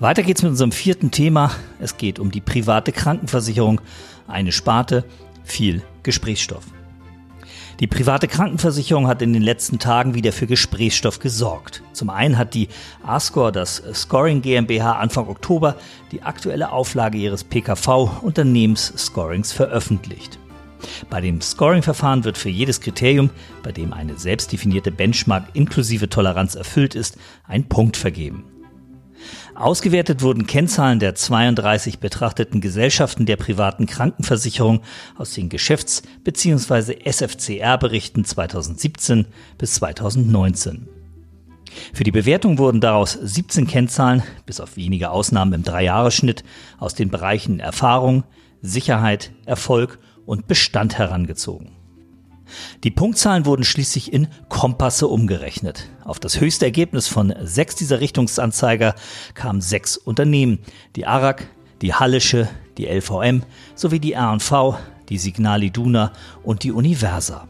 Weiter 0.00 0.22
geht's 0.22 0.42
mit 0.42 0.50
unserem 0.50 0.72
vierten 0.72 1.10
Thema. 1.10 1.52
Es 1.78 1.96
geht 1.96 2.18
um 2.18 2.30
die 2.30 2.40
private 2.40 2.92
Krankenversicherung, 2.92 3.80
eine 4.26 4.52
Sparte, 4.52 5.04
viel 5.44 5.82
Gesprächsstoff. 6.02 6.64
Die 7.80 7.86
private 7.86 8.28
Krankenversicherung 8.28 9.08
hat 9.08 9.22
in 9.22 9.32
den 9.32 9.42
letzten 9.42 9.78
Tagen 9.78 10.14
wieder 10.14 10.32
für 10.32 10.46
Gesprächsstoff 10.46 11.18
gesorgt. 11.18 11.82
Zum 11.92 12.10
einen 12.10 12.38
hat 12.38 12.54
die 12.54 12.68
Ascor, 13.02 13.50
das 13.50 13.82
Scoring 13.94 14.42
GmbH, 14.42 14.92
Anfang 14.92 15.28
Oktober 15.28 15.76
die 16.12 16.22
aktuelle 16.22 16.70
Auflage 16.70 17.18
ihres 17.18 17.44
PKV-Unternehmensscorings 17.44 19.52
veröffentlicht. 19.52 20.38
Bei 21.10 21.20
dem 21.20 21.40
Scoring-Verfahren 21.40 22.24
wird 22.24 22.38
für 22.38 22.48
jedes 22.48 22.80
Kriterium, 22.80 23.30
bei 23.62 23.72
dem 23.72 23.92
eine 23.92 24.18
selbstdefinierte 24.18 24.90
Benchmark 24.90 25.48
inklusive 25.54 26.08
Toleranz 26.08 26.54
erfüllt 26.54 26.94
ist, 26.94 27.16
ein 27.46 27.68
Punkt 27.68 27.96
vergeben. 27.96 28.44
Ausgewertet 29.54 30.22
wurden 30.22 30.46
Kennzahlen 30.46 30.98
der 30.98 31.14
32 31.14 31.98
betrachteten 31.98 32.60
Gesellschaften 32.60 33.26
der 33.26 33.36
privaten 33.36 33.86
Krankenversicherung 33.86 34.80
aus 35.16 35.34
den 35.34 35.48
Geschäfts- 35.48 36.02
bzw. 36.24 36.96
SFCR-Berichten 37.04 38.24
2017 38.24 39.26
bis 39.58 39.74
2019. 39.74 40.88
Für 41.92 42.04
die 42.04 42.10
Bewertung 42.10 42.58
wurden 42.58 42.80
daraus 42.80 43.12
17 43.12 43.66
Kennzahlen, 43.66 44.22
bis 44.46 44.60
auf 44.60 44.76
wenige 44.76 45.10
Ausnahmen 45.10 45.52
im 45.52 45.62
Dreijahresschnitt, 45.62 46.44
aus 46.78 46.94
den 46.94 47.10
Bereichen 47.10 47.60
Erfahrung, 47.60 48.24
Sicherheit, 48.62 49.32
Erfolg 49.46 49.98
und 50.26 50.46
Bestand 50.46 50.98
herangezogen. 50.98 51.72
Die 52.84 52.90
Punktzahlen 52.90 53.46
wurden 53.46 53.64
schließlich 53.64 54.12
in 54.12 54.28
Kompasse 54.48 55.08
umgerechnet. 55.08 55.88
Auf 56.04 56.20
das 56.20 56.40
höchste 56.40 56.66
Ergebnis 56.66 57.08
von 57.08 57.34
sechs 57.42 57.76
dieser 57.76 58.00
Richtungsanzeiger 58.00 58.94
kamen 59.34 59.60
sechs 59.60 59.96
Unternehmen. 59.96 60.58
Die 60.96 61.06
ARAG, 61.06 61.48
die 61.80 61.94
Hallische, 61.94 62.48
die 62.78 62.86
LVM 62.86 63.42
sowie 63.74 64.00
die 64.00 64.12
R&V, 64.12 64.76
die 65.08 65.18
Signal 65.18 65.62
Iduna 65.62 66.12
und 66.42 66.62
die 66.62 66.72
Universa. 66.72 67.48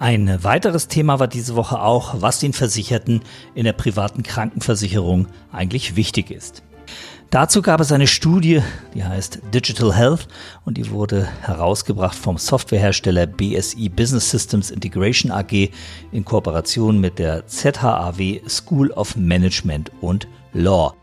Ein 0.00 0.44
weiteres 0.44 0.86
Thema 0.86 1.18
war 1.18 1.26
diese 1.26 1.56
Woche 1.56 1.80
auch, 1.80 2.20
was 2.20 2.38
den 2.38 2.52
Versicherten 2.52 3.22
in 3.54 3.64
der 3.64 3.72
privaten 3.72 4.22
Krankenversicherung 4.22 5.26
eigentlich 5.50 5.96
wichtig 5.96 6.30
ist. 6.30 6.62
Dazu 7.30 7.60
gab 7.60 7.80
es 7.80 7.92
eine 7.92 8.06
Studie, 8.06 8.62
die 8.94 9.04
heißt 9.04 9.40
Digital 9.52 9.94
Health 9.94 10.28
und 10.64 10.78
die 10.78 10.88
wurde 10.90 11.28
herausgebracht 11.42 12.16
vom 12.16 12.38
Softwarehersteller 12.38 13.26
BSI 13.26 13.90
Business 13.90 14.30
Systems 14.30 14.70
Integration 14.70 15.30
AG 15.30 15.68
in 16.10 16.24
Kooperation 16.24 16.98
mit 16.98 17.18
der 17.18 17.46
ZHAW 17.46 18.40
School 18.48 18.90
of 18.92 19.14
Management 19.16 19.92
und 20.00 20.26
Law. 20.54 20.94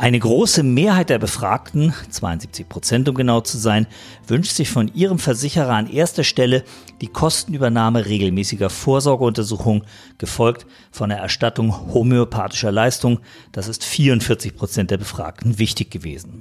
Eine 0.00 0.18
große 0.18 0.62
Mehrheit 0.62 1.10
der 1.10 1.18
Befragten, 1.18 1.92
72 2.08 2.66
Prozent 2.70 3.06
um 3.10 3.14
genau 3.14 3.42
zu 3.42 3.58
sein, 3.58 3.86
wünscht 4.26 4.52
sich 4.52 4.70
von 4.70 4.90
ihrem 4.94 5.18
Versicherer 5.18 5.74
an 5.74 5.90
erster 5.90 6.24
Stelle 6.24 6.64
die 7.02 7.08
Kostenübernahme 7.08 8.06
regelmäßiger 8.06 8.70
Vorsorgeuntersuchungen, 8.70 9.84
gefolgt 10.16 10.64
von 10.90 11.10
der 11.10 11.18
Erstattung 11.18 11.92
homöopathischer 11.92 12.72
Leistung. 12.72 13.20
Das 13.52 13.68
ist 13.68 13.84
44 13.84 14.56
Prozent 14.56 14.90
der 14.90 14.96
Befragten 14.96 15.58
wichtig 15.58 15.90
gewesen. 15.90 16.40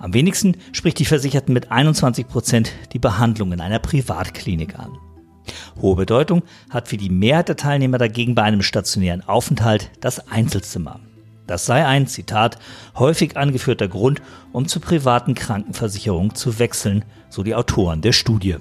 Am 0.00 0.12
wenigsten 0.12 0.56
spricht 0.72 0.98
die 0.98 1.04
Versicherten 1.04 1.54
mit 1.54 1.70
21 1.70 2.26
Prozent 2.26 2.72
die 2.92 2.98
Behandlung 2.98 3.52
in 3.52 3.60
einer 3.60 3.78
Privatklinik 3.78 4.76
an. 4.76 4.98
Hohe 5.80 5.94
Bedeutung 5.94 6.42
hat 6.68 6.88
für 6.88 6.96
die 6.96 7.10
Mehrheit 7.10 7.48
der 7.48 7.56
Teilnehmer 7.56 7.98
dagegen 7.98 8.34
bei 8.34 8.42
einem 8.42 8.62
stationären 8.62 9.22
Aufenthalt 9.22 9.92
das 10.00 10.26
Einzelzimmer. 10.32 10.98
Das 11.52 11.66
sei 11.66 11.84
ein, 11.84 12.06
Zitat, 12.06 12.56
häufig 12.96 13.36
angeführter 13.36 13.86
Grund, 13.86 14.22
um 14.52 14.68
zur 14.68 14.80
privaten 14.80 15.34
Krankenversicherung 15.34 16.34
zu 16.34 16.58
wechseln, 16.58 17.04
so 17.28 17.42
die 17.42 17.54
Autoren 17.54 18.00
der 18.00 18.12
Studie. 18.12 18.56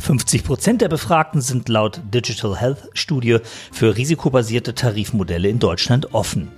50 0.00 0.44
Prozent 0.44 0.82
der 0.82 0.90
Befragten 0.90 1.40
sind 1.40 1.70
laut 1.70 2.02
Digital 2.12 2.54
Health 2.54 2.90
Studie 2.92 3.38
für 3.72 3.96
risikobasierte 3.96 4.74
Tarifmodelle 4.74 5.48
in 5.48 5.60
Deutschland 5.60 6.12
offen. 6.12 6.52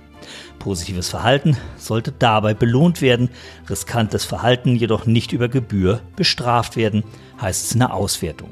Positives 0.59 1.07
Verhalten 1.07 1.55
sollte 1.77 2.11
dabei 2.11 2.53
belohnt 2.53 3.01
werden, 3.01 3.29
riskantes 3.69 4.25
Verhalten 4.25 4.75
jedoch 4.75 5.05
nicht 5.05 5.31
über 5.31 5.47
Gebühr 5.47 6.01
bestraft 6.17 6.75
werden, 6.75 7.05
heißt 7.39 7.67
es 7.67 7.71
in 7.71 7.79
der 7.79 7.93
Auswertung. 7.93 8.49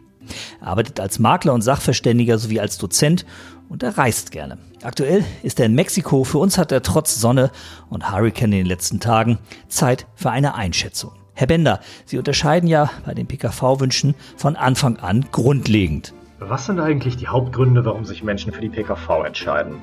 Er 0.61 0.66
arbeitet 0.66 1.00
als 1.00 1.18
Makler 1.18 1.52
und 1.52 1.62
Sachverständiger 1.62 2.38
sowie 2.38 2.61
als 2.61 2.78
Dozent 2.78 3.26
und 3.68 3.83
er 3.83 3.99
reist 3.99 4.30
gerne. 4.30 4.59
Aktuell 4.83 5.25
ist 5.42 5.61
er 5.61 5.66
in 5.66 5.75
Mexiko. 5.75 6.25
Für 6.25 6.38
uns 6.38 6.56
hat 6.59 6.73
er 6.73 6.83
trotz 6.83 7.21
Sonne 7.21 7.50
und 7.90 8.11
Hurricane 8.11 8.52
in 8.52 8.59
den 8.59 8.66
letzten 8.66 9.00
Tagen 9.00 9.38
Zeit 9.68 10.06
für 10.14 10.30
eine 10.30 10.54
Einschätzung. 10.54 11.12
Herr 11.36 11.48
Bender, 11.48 11.80
Sie 12.04 12.16
unterscheiden 12.16 12.68
ja 12.68 12.90
bei 13.04 13.12
den 13.12 13.26
PKV-Wünschen 13.26 14.14
von 14.36 14.54
Anfang 14.54 14.98
an 14.98 15.26
grundlegend. 15.32 16.14
Was 16.38 16.66
sind 16.66 16.78
eigentlich 16.78 17.16
die 17.16 17.26
Hauptgründe, 17.26 17.84
warum 17.84 18.04
sich 18.04 18.22
Menschen 18.22 18.52
für 18.52 18.60
die 18.60 18.68
PKV 18.68 19.24
entscheiden? 19.26 19.80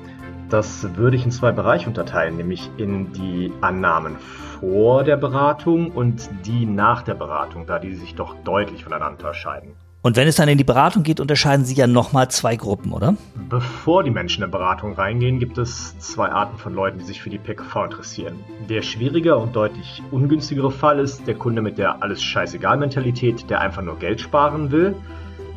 Das 0.48 0.96
würde 0.96 1.16
ich 1.16 1.26
in 1.26 1.30
zwei 1.30 1.52
Bereiche 1.52 1.88
unterteilen, 1.88 2.38
nämlich 2.38 2.70
in 2.78 3.12
die 3.12 3.52
Annahmen 3.60 4.16
vor 4.60 5.04
der 5.04 5.18
Beratung 5.18 5.90
und 5.90 6.28
die 6.46 6.64
nach 6.64 7.02
der 7.02 7.14
Beratung, 7.14 7.66
da 7.66 7.78
die 7.78 7.94
sich 7.96 8.14
doch 8.14 8.34
deutlich 8.44 8.84
voneinander 8.84 9.18
unterscheiden. 9.18 9.74
Und 10.04 10.16
wenn 10.16 10.26
es 10.26 10.34
dann 10.34 10.48
in 10.48 10.58
die 10.58 10.64
Beratung 10.64 11.04
geht, 11.04 11.20
unterscheiden 11.20 11.64
Sie 11.64 11.74
ja 11.74 11.86
nochmal 11.86 12.28
zwei 12.28 12.56
Gruppen, 12.56 12.92
oder? 12.92 13.14
Bevor 13.48 14.02
die 14.02 14.10
Menschen 14.10 14.42
in 14.42 14.50
Beratung 14.50 14.94
reingehen, 14.94 15.38
gibt 15.38 15.58
es 15.58 15.96
zwei 16.00 16.28
Arten 16.28 16.58
von 16.58 16.74
Leuten, 16.74 16.98
die 16.98 17.04
sich 17.04 17.22
für 17.22 17.30
die 17.30 17.38
PKV 17.38 17.84
interessieren. 17.84 18.40
Der 18.68 18.82
schwierige 18.82 19.36
und 19.36 19.54
deutlich 19.54 20.02
ungünstigere 20.10 20.72
Fall 20.72 20.98
ist 20.98 21.28
der 21.28 21.36
Kunde 21.36 21.62
mit 21.62 21.78
der 21.78 22.02
alles 22.02 22.20
scheißegal 22.20 22.78
Mentalität, 22.78 23.48
der 23.48 23.60
einfach 23.60 23.82
nur 23.82 23.96
Geld 23.96 24.20
sparen 24.20 24.72
will. 24.72 24.96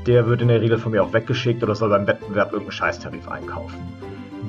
Der 0.06 0.28
wird 0.28 0.44
in 0.44 0.50
der 0.50 0.62
Regel 0.62 0.78
von 0.78 0.92
mir 0.92 1.02
auch 1.02 1.14
weggeschickt 1.14 1.64
oder 1.64 1.74
soll 1.74 1.90
beim 1.90 2.06
Wettbewerb 2.06 2.52
irgendeinen 2.52 2.72
Scheißtarif 2.72 3.28
einkaufen. 3.28 3.80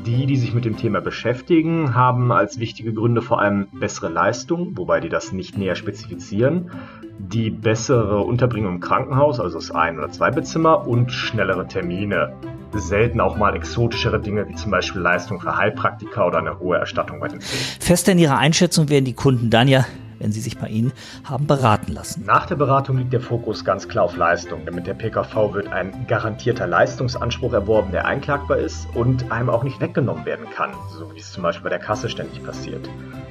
Die, 0.07 0.27
die 0.27 0.37
sich 0.37 0.55
mit 0.55 0.65
dem 0.65 0.77
Thema 0.77 1.01
beschäftigen, 1.01 1.97
haben 1.97 2.31
als 2.31 2.61
wichtige 2.61 2.93
Gründe 2.93 3.23
vor 3.23 3.41
allem 3.41 3.67
bessere 3.73 4.09
Leistung, 4.09 4.77
wobei 4.77 5.01
die 5.01 5.09
das 5.09 5.33
nicht 5.33 5.59
näher 5.59 5.75
spezifizieren, 5.75 6.71
die 7.19 7.51
bessere 7.51 8.21
Unterbringung 8.21 8.75
im 8.75 8.81
Krankenhaus, 8.81 9.41
also 9.41 9.59
das 9.59 9.73
Ein- 9.73 9.99
oder 9.99 10.09
Zweibettzimmer 10.09 10.87
und 10.87 11.11
schnellere 11.11 11.67
Termine. 11.67 12.35
Selten 12.73 13.21
auch 13.21 13.37
mal 13.37 13.57
exotischere 13.57 14.21
Dinge 14.21 14.49
wie 14.49 14.55
zum 14.55 14.71
Beispiel 14.71 15.01
Leistung 15.01 15.41
für 15.41 15.57
Heilpraktiker 15.57 16.27
oder 16.27 16.39
eine 16.39 16.61
hohe 16.61 16.77
Erstattung 16.77 17.19
bei 17.19 17.29
den. 17.29 17.41
Fest 17.41 18.09
in 18.09 18.19
Ihrer 18.19 18.39
Einschätzung 18.39 18.89
werden 18.89 19.07
die 19.07 19.15
Kunden 19.15 19.51
dann 19.51 19.67
ja 19.67 19.87
wenn 20.19 20.33
sie 20.33 20.41
sich 20.41 20.59
bei 20.59 20.69
Ihnen 20.69 20.93
haben 21.25 21.47
beraten 21.47 21.93
lassen. 21.93 22.25
Nach 22.25 22.47
der 22.47 22.57
Beratung 22.57 22.99
liegt 22.99 23.13
der 23.13 23.21
Fokus 23.21 23.65
ganz 23.65 23.89
klar 23.89 24.05
auf 24.05 24.17
Leistung, 24.17 24.65
denn 24.65 24.75
mit 24.75 24.87
der 24.87 24.95
PKV 24.95 25.55
wird 25.55 25.69
ein 25.73 26.07
garantierter 26.07 26.67
Leistungsanspruch 26.67 27.53
erworben, 27.53 27.93
der 27.93 28.07
einklagbar 28.07 28.59
ist 28.59 28.87
und 28.95 29.31
einem 29.31 29.51
auch 29.51 29.63
nicht 29.63 29.81
weggenommen 29.81 30.25
werden 30.25 30.47
kann, 30.55 30.73
so 30.99 31.13
wie 31.15 31.21
es 31.21 31.33
zum 31.33 31.43
Beispiel 31.43 31.65
bei 31.65 31.71
der 31.71 31.79
Kasse 31.79 32.09
ständig 32.09 32.43
passiert. 32.45 32.89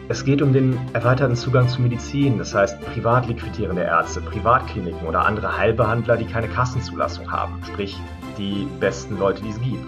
Es 0.08 0.24
geht 0.24 0.42
um 0.42 0.54
den 0.54 0.80
erweiterten 0.94 1.36
Zugang 1.36 1.68
zu 1.68 1.82
Medizin, 1.82 2.38
das 2.38 2.54
heißt 2.54 2.80
privat 2.94 3.28
liquidierende 3.28 3.82
Ärzte, 3.82 4.22
Privatkliniken 4.22 5.08
oder 5.08 5.26
andere 5.26 5.58
Heilbehandler, 5.58 6.18
die 6.18 6.26
keine 6.26 6.48
Kassenzulassung 6.48 7.32
haben, 7.32 7.60
sprich 7.66 7.98
die 8.38 8.68
besten 8.80 9.18
Leute, 9.18 9.42
die 9.42 9.50
es 9.50 9.60
gibt. 9.62 9.84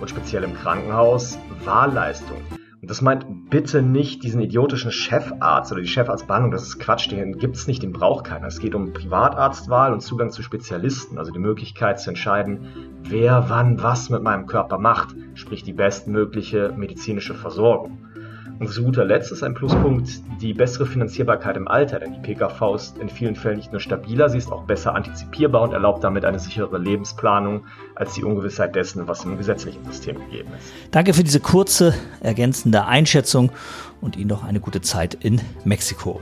Und 0.00 0.10
speziell 0.10 0.42
im 0.42 0.54
Krankenhaus 0.54 1.38
Wahlleistung. 1.64 2.38
Das 2.86 3.00
meint 3.02 3.50
bitte 3.50 3.82
nicht 3.82 4.22
diesen 4.22 4.40
idiotischen 4.40 4.90
Chefarzt 4.90 5.72
oder 5.72 5.80
die 5.80 5.88
Chefarztbehandlung, 5.88 6.50
das 6.50 6.64
ist 6.64 6.78
Quatsch, 6.78 7.10
den 7.10 7.38
gibt 7.38 7.56
es 7.56 7.66
nicht, 7.66 7.82
den 7.82 7.92
braucht 7.92 8.24
keiner. 8.26 8.46
Es 8.46 8.58
geht 8.58 8.74
um 8.74 8.92
Privatarztwahl 8.92 9.92
und 9.92 10.00
Zugang 10.00 10.30
zu 10.30 10.42
Spezialisten, 10.42 11.18
also 11.18 11.32
die 11.32 11.38
Möglichkeit 11.38 12.00
zu 12.00 12.10
entscheiden, 12.10 12.66
wer 13.02 13.48
wann 13.48 13.82
was 13.82 14.10
mit 14.10 14.22
meinem 14.22 14.46
Körper 14.46 14.78
macht, 14.78 15.14
sprich 15.34 15.62
die 15.62 15.72
bestmögliche 15.72 16.74
medizinische 16.76 17.34
Versorgung. 17.34 17.98
Und 18.58 18.68
zu 18.70 18.82
guter 18.84 19.04
Letzt 19.04 19.32
ist 19.32 19.42
ein 19.42 19.54
Pluspunkt 19.54 20.08
die 20.40 20.54
bessere 20.54 20.86
Finanzierbarkeit 20.86 21.56
im 21.56 21.66
Alter, 21.66 21.98
denn 21.98 22.12
die 22.12 22.20
PKV 22.20 22.76
ist 22.76 22.96
in 22.98 23.08
vielen 23.08 23.34
Fällen 23.34 23.56
nicht 23.56 23.72
nur 23.72 23.80
stabiler, 23.80 24.28
sie 24.28 24.38
ist 24.38 24.52
auch 24.52 24.62
besser 24.64 24.94
antizipierbar 24.94 25.62
und 25.62 25.72
erlaubt 25.72 26.04
damit 26.04 26.24
eine 26.24 26.38
sichere 26.38 26.78
Lebensplanung 26.78 27.64
als 27.96 28.14
die 28.14 28.22
Ungewissheit 28.22 28.76
dessen, 28.76 29.08
was 29.08 29.24
im 29.24 29.36
gesetzlichen 29.36 29.84
System 29.84 30.20
gegeben 30.20 30.50
ist. 30.56 30.72
Danke 30.92 31.14
für 31.14 31.24
diese 31.24 31.40
kurze, 31.40 31.94
ergänzende 32.20 32.86
Einschätzung 32.86 33.50
und 34.00 34.16
Ihnen 34.16 34.28
noch 34.28 34.44
eine 34.44 34.60
gute 34.60 34.80
Zeit 34.80 35.14
in 35.14 35.40
Mexiko. 35.64 36.20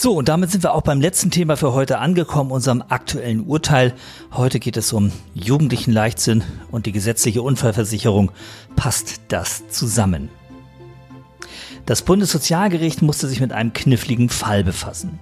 So, 0.00 0.12
und 0.12 0.28
damit 0.28 0.52
sind 0.52 0.62
wir 0.62 0.74
auch 0.74 0.82
beim 0.82 1.00
letzten 1.00 1.32
Thema 1.32 1.56
für 1.56 1.72
heute 1.72 1.98
angekommen, 1.98 2.52
unserem 2.52 2.84
aktuellen 2.88 3.40
Urteil. 3.40 3.94
Heute 4.32 4.60
geht 4.60 4.76
es 4.76 4.92
um 4.92 5.10
jugendlichen 5.34 5.90
Leichtsinn 5.90 6.44
und 6.70 6.86
die 6.86 6.92
gesetzliche 6.92 7.42
Unfallversicherung. 7.42 8.30
Passt 8.76 9.20
das 9.26 9.66
zusammen? 9.70 10.28
Das 11.84 12.02
Bundessozialgericht 12.02 13.02
musste 13.02 13.26
sich 13.26 13.40
mit 13.40 13.52
einem 13.52 13.72
kniffligen 13.72 14.28
Fall 14.28 14.62
befassen 14.62 15.18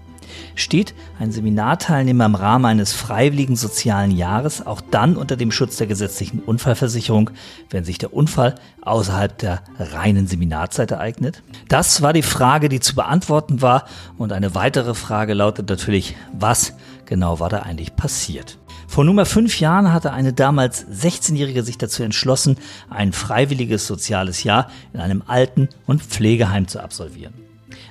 steht 0.54 0.94
ein 1.18 1.32
Seminarteilnehmer 1.32 2.26
im 2.26 2.34
Rahmen 2.34 2.64
eines 2.64 2.92
freiwilligen 2.92 3.56
sozialen 3.56 4.10
Jahres 4.10 4.66
auch 4.66 4.80
dann 4.80 5.16
unter 5.16 5.36
dem 5.36 5.50
Schutz 5.50 5.76
der 5.76 5.86
gesetzlichen 5.86 6.40
Unfallversicherung, 6.40 7.30
wenn 7.70 7.84
sich 7.84 7.98
der 7.98 8.14
Unfall 8.14 8.54
außerhalb 8.82 9.36
der 9.38 9.62
reinen 9.78 10.26
Seminarzeit 10.26 10.90
ereignet? 10.90 11.42
Das 11.68 12.02
war 12.02 12.12
die 12.12 12.22
Frage, 12.22 12.68
die 12.68 12.80
zu 12.80 12.94
beantworten 12.94 13.62
war. 13.62 13.86
Und 14.18 14.32
eine 14.32 14.54
weitere 14.54 14.94
Frage 14.94 15.34
lautet 15.34 15.68
natürlich, 15.68 16.16
was 16.32 16.74
genau 17.04 17.40
war 17.40 17.48
da 17.48 17.60
eigentlich 17.60 17.96
passiert? 17.96 18.58
Vor 18.88 19.04
nunmehr 19.04 19.26
fünf 19.26 19.60
Jahren 19.60 19.92
hatte 19.92 20.12
eine 20.12 20.32
damals 20.32 20.86
16-Jährige 20.86 21.62
sich 21.62 21.76
dazu 21.76 22.02
entschlossen, 22.02 22.56
ein 22.88 23.12
freiwilliges 23.12 23.86
soziales 23.86 24.44
Jahr 24.44 24.70
in 24.92 25.00
einem 25.00 25.22
Alten- 25.26 25.68
und 25.86 26.02
Pflegeheim 26.02 26.68
zu 26.68 26.80
absolvieren. 26.80 27.45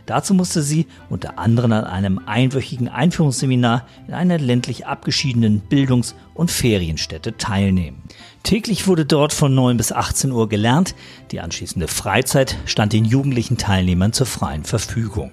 Dazu 0.06 0.34
musste 0.34 0.62
sie 0.62 0.86
unter 1.10 1.40
anderem 1.40 1.72
an 1.72 1.84
einem 1.86 2.20
einwöchigen 2.26 2.90
Einführungsseminar 2.90 3.88
in 4.08 4.14
einer 4.14 4.38
ländlich 4.38 4.86
abgeschiedenen 4.86 5.62
Bildungs- 5.62 6.16
und 6.34 6.52
Ferienstätte 6.52 7.38
teilnehmen. 7.38 8.04
Täglich 8.44 8.88
wurde 8.88 9.06
dort 9.06 9.34
von 9.34 9.56
9 9.56 9.78
bis 9.78 9.92
18 9.92 10.32
Uhr 10.32 10.48
gelernt, 10.48 10.96
die 11.32 11.40
anschließende 11.40 11.88
Freizeit 11.88 12.58
stand 12.66 12.94
den 12.94 13.06
jugendlichen 13.06 13.58
Teilnehmern 13.58 14.14
zur 14.14 14.28
freien 14.28 14.64
Verfügung. 14.64 15.32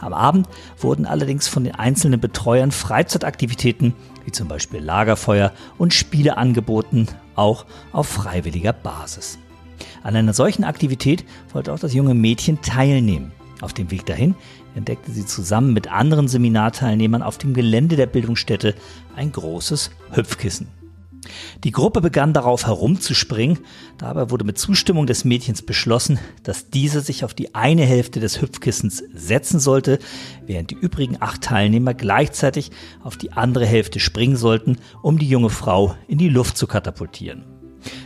Am 0.00 0.14
Abend 0.14 0.48
wurden 0.78 1.04
allerdings 1.04 1.48
von 1.48 1.64
den 1.64 1.74
einzelnen 1.74 2.20
Betreuern 2.20 2.70
Freizeitaktivitäten 2.70 3.94
wie 4.24 4.32
zum 4.32 4.46
Beispiel 4.46 4.80
Lagerfeuer 4.80 5.52
und 5.78 5.94
Spiele 5.94 6.36
angeboten, 6.36 7.08
auch 7.34 7.64
auf 7.92 8.08
freiwilliger 8.08 8.72
Basis. 8.72 9.38
An 10.02 10.16
einer 10.16 10.34
solchen 10.34 10.64
Aktivität 10.64 11.24
wollte 11.52 11.72
auch 11.72 11.78
das 11.78 11.94
junge 11.94 12.14
Mädchen 12.14 12.60
teilnehmen. 12.60 13.32
Auf 13.60 13.72
dem 13.72 13.90
Weg 13.90 14.06
dahin 14.06 14.34
entdeckte 14.74 15.10
sie 15.10 15.26
zusammen 15.26 15.72
mit 15.72 15.90
anderen 15.90 16.28
Seminarteilnehmern 16.28 17.22
auf 17.22 17.38
dem 17.38 17.54
Gelände 17.54 17.96
der 17.96 18.06
Bildungsstätte 18.06 18.74
ein 19.16 19.32
großes 19.32 19.90
Hüpfkissen. 20.12 20.68
Die 21.64 21.72
Gruppe 21.72 22.00
begann 22.00 22.32
darauf 22.32 22.66
herumzuspringen, 22.66 23.58
dabei 23.98 24.30
wurde 24.30 24.44
mit 24.44 24.58
Zustimmung 24.58 25.06
des 25.06 25.24
Mädchens 25.24 25.62
beschlossen, 25.62 26.18
dass 26.42 26.70
diese 26.70 27.00
sich 27.00 27.24
auf 27.24 27.34
die 27.34 27.54
eine 27.54 27.84
Hälfte 27.84 28.20
des 28.20 28.40
Hüpfkissens 28.40 29.02
setzen 29.12 29.60
sollte, 29.60 29.98
während 30.46 30.70
die 30.70 30.76
übrigen 30.76 31.16
acht 31.20 31.42
Teilnehmer 31.42 31.94
gleichzeitig 31.94 32.70
auf 33.02 33.16
die 33.16 33.32
andere 33.32 33.66
Hälfte 33.66 34.00
springen 34.00 34.36
sollten, 34.36 34.78
um 35.02 35.18
die 35.18 35.28
junge 35.28 35.50
Frau 35.50 35.94
in 36.06 36.18
die 36.18 36.28
Luft 36.28 36.56
zu 36.56 36.66
katapultieren. 36.66 37.44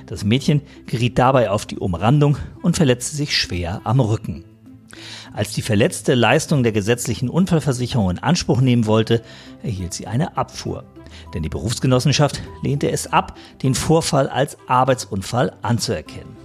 Das 0.06 0.24
Mädchen 0.24 0.62
geriet 0.86 1.18
dabei 1.18 1.50
auf 1.50 1.66
die 1.66 1.78
Umrandung 1.78 2.36
und 2.62 2.76
verletzte 2.76 3.16
sich 3.16 3.36
schwer 3.36 3.80
am 3.84 4.00
Rücken. 4.00 4.44
Als 5.34 5.52
die 5.52 5.62
Verletzte 5.62 6.14
Leistung 6.14 6.62
der 6.62 6.72
gesetzlichen 6.72 7.28
Unfallversicherung 7.28 8.10
in 8.10 8.18
Anspruch 8.18 8.60
nehmen 8.60 8.86
wollte, 8.86 9.22
erhielt 9.62 9.94
sie 9.94 10.06
eine 10.06 10.36
Abfuhr. 10.36 10.84
Denn 11.34 11.42
die 11.42 11.48
Berufsgenossenschaft 11.48 12.42
lehnte 12.62 12.90
es 12.90 13.12
ab, 13.12 13.38
den 13.62 13.74
Vorfall 13.74 14.28
als 14.28 14.56
Arbeitsunfall 14.66 15.52
anzuerkennen. 15.62 16.36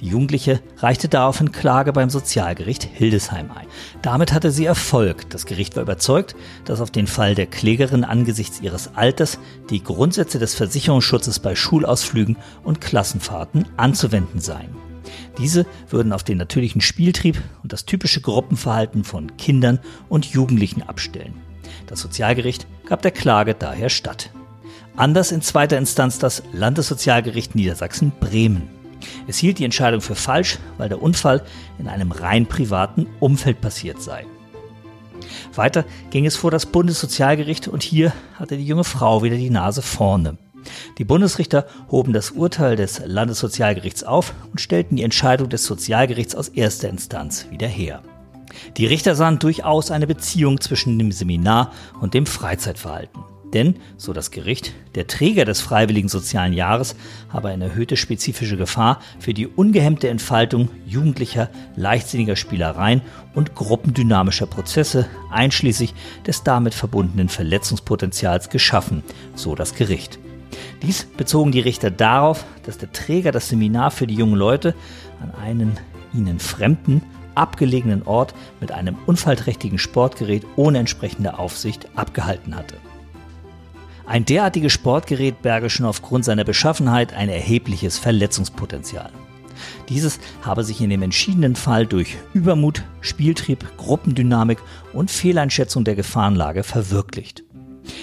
Die 0.00 0.08
Jugendliche 0.08 0.60
reichte 0.78 1.08
daraufhin 1.08 1.52
Klage 1.52 1.92
beim 1.92 2.10
Sozialgericht 2.10 2.82
Hildesheim 2.84 3.50
ein. 3.50 3.66
Damit 4.02 4.32
hatte 4.32 4.50
sie 4.50 4.64
Erfolg. 4.64 5.28
Das 5.30 5.46
Gericht 5.46 5.76
war 5.76 5.82
überzeugt, 5.82 6.34
dass 6.64 6.80
auf 6.80 6.90
den 6.90 7.06
Fall 7.06 7.34
der 7.34 7.46
Klägerin 7.46 8.04
angesichts 8.04 8.60
ihres 8.60 8.94
Alters 8.94 9.38
die 9.68 9.82
Grundsätze 9.82 10.38
des 10.38 10.54
Versicherungsschutzes 10.54 11.38
bei 11.38 11.54
Schulausflügen 11.54 12.36
und 12.62 12.80
Klassenfahrten 12.80 13.66
anzuwenden 13.76 14.40
seien. 14.40 14.89
Diese 15.38 15.66
würden 15.88 16.12
auf 16.12 16.24
den 16.24 16.38
natürlichen 16.38 16.80
Spieltrieb 16.80 17.40
und 17.62 17.72
das 17.72 17.84
typische 17.84 18.20
Gruppenverhalten 18.20 19.04
von 19.04 19.36
Kindern 19.36 19.78
und 20.08 20.26
Jugendlichen 20.26 20.82
abstellen. 20.82 21.34
Das 21.86 22.00
Sozialgericht 22.00 22.66
gab 22.86 23.02
der 23.02 23.10
Klage 23.10 23.54
daher 23.54 23.88
statt. 23.88 24.30
Anders 24.96 25.32
in 25.32 25.42
zweiter 25.42 25.78
Instanz 25.78 26.18
das 26.18 26.42
Landessozialgericht 26.52 27.54
Niedersachsen-Bremen. 27.54 28.62
Es 29.26 29.38
hielt 29.38 29.58
die 29.58 29.64
Entscheidung 29.64 30.00
für 30.00 30.14
falsch, 30.14 30.58
weil 30.76 30.88
der 30.88 31.02
Unfall 31.02 31.42
in 31.78 31.88
einem 31.88 32.12
rein 32.12 32.46
privaten 32.46 33.06
Umfeld 33.18 33.60
passiert 33.60 34.02
sei. 34.02 34.26
Weiter 35.54 35.84
ging 36.10 36.26
es 36.26 36.36
vor 36.36 36.50
das 36.50 36.66
Bundessozialgericht 36.66 37.68
und 37.68 37.82
hier 37.82 38.12
hatte 38.34 38.56
die 38.56 38.66
junge 38.66 38.84
Frau 38.84 39.22
wieder 39.22 39.36
die 39.36 39.50
Nase 39.50 39.82
vorne. 39.82 40.36
Die 40.98 41.04
Bundesrichter 41.04 41.66
hoben 41.90 42.12
das 42.12 42.30
Urteil 42.30 42.76
des 42.76 43.02
Landessozialgerichts 43.04 44.04
auf 44.04 44.34
und 44.50 44.60
stellten 44.60 44.96
die 44.96 45.02
Entscheidung 45.02 45.48
des 45.48 45.64
Sozialgerichts 45.64 46.34
aus 46.34 46.48
erster 46.48 46.88
Instanz 46.88 47.46
wieder 47.50 47.68
her. 47.68 48.02
Die 48.76 48.86
Richter 48.86 49.14
sahen 49.14 49.38
durchaus 49.38 49.90
eine 49.90 50.06
Beziehung 50.06 50.60
zwischen 50.60 50.98
dem 50.98 51.12
Seminar 51.12 51.72
und 52.00 52.14
dem 52.14 52.26
Freizeitverhalten. 52.26 53.22
Denn, 53.52 53.76
so 53.96 54.12
das 54.12 54.30
Gericht, 54.30 54.74
der 54.94 55.08
Träger 55.08 55.44
des 55.44 55.60
freiwilligen 55.60 56.08
sozialen 56.08 56.52
Jahres 56.52 56.94
habe 57.30 57.48
eine 57.48 57.64
erhöhte 57.64 57.96
spezifische 57.96 58.56
Gefahr 58.56 59.00
für 59.18 59.34
die 59.34 59.48
ungehemmte 59.48 60.08
Entfaltung 60.08 60.68
jugendlicher, 60.86 61.50
leichtsinniger 61.74 62.36
Spielereien 62.36 63.02
und 63.34 63.56
gruppendynamischer 63.56 64.46
Prozesse, 64.46 65.06
einschließlich 65.32 65.94
des 66.26 66.44
damit 66.44 66.74
verbundenen 66.74 67.28
Verletzungspotenzials 67.28 68.50
geschaffen, 68.50 69.02
so 69.34 69.56
das 69.56 69.74
Gericht. 69.74 70.20
Dies 70.82 71.04
bezogen 71.04 71.52
die 71.52 71.60
Richter 71.60 71.90
darauf, 71.90 72.44
dass 72.64 72.78
der 72.78 72.92
Träger 72.92 73.32
das 73.32 73.48
Seminar 73.48 73.90
für 73.90 74.06
die 74.06 74.14
jungen 74.14 74.36
Leute 74.36 74.74
an 75.20 75.32
einen 75.40 75.78
ihnen 76.14 76.38
fremden, 76.38 77.02
abgelegenen 77.34 78.02
Ort 78.02 78.34
mit 78.60 78.72
einem 78.72 78.96
unfallträchtigen 79.06 79.78
Sportgerät 79.78 80.44
ohne 80.56 80.78
entsprechende 80.78 81.38
Aufsicht 81.38 81.88
abgehalten 81.94 82.56
hatte. 82.56 82.76
Ein 84.06 84.24
derartiges 84.24 84.72
Sportgerät 84.72 85.40
berge 85.40 85.70
schon 85.70 85.86
aufgrund 85.86 86.24
seiner 86.24 86.44
Beschaffenheit 86.44 87.14
ein 87.14 87.28
erhebliches 87.28 87.96
Verletzungspotenzial. 87.96 89.10
Dieses 89.88 90.18
habe 90.42 90.64
sich 90.64 90.80
in 90.80 90.90
dem 90.90 91.02
entschiedenen 91.02 91.54
Fall 91.54 91.86
durch 91.86 92.16
Übermut, 92.32 92.82
Spieltrieb, 93.00 93.64
Gruppendynamik 93.76 94.58
und 94.92 95.10
Fehleinschätzung 95.10 95.84
der 95.84 95.94
Gefahrenlage 95.94 96.62
verwirklicht. 96.64 97.44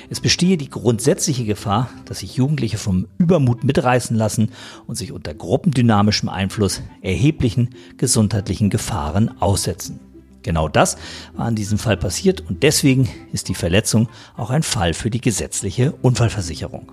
Es 0.10 0.20
bestehe 0.20 0.58
die 0.58 0.70
grundsätzliche 0.70 1.46
Gefahr, 1.46 1.90
dass 2.06 2.20
sich 2.20 2.36
Jugendliche 2.36 2.78
vom 2.78 3.08
Übermut 3.18 3.64
mitreißen 3.64 4.16
lassen 4.16 4.52
und 4.86 4.96
sich 4.96 5.12
unter 5.12 5.34
gruppendynamischem 5.34 6.30
Einfluss 6.30 6.82
erheblichen 7.02 7.70
gesundheitlichen 7.98 8.70
Gefahren 8.70 9.42
aussetzen. 9.42 10.00
Genau 10.44 10.70
das 10.70 10.98
war 11.36 11.50
in 11.50 11.56
diesem 11.56 11.78
Fall 11.78 11.98
passiert 11.98 12.42
und 12.48 12.64
deswegen 12.64 13.10
ist 13.34 13.50
die 13.50 13.56
Verletzung 13.56 14.08
auch 14.38 14.50
ein 14.50 14.64
Fall 14.64 14.94
für 14.94 15.10
die 15.10 15.20
gesetzliche 15.20 15.92
Unfallversicherung. 16.02 16.92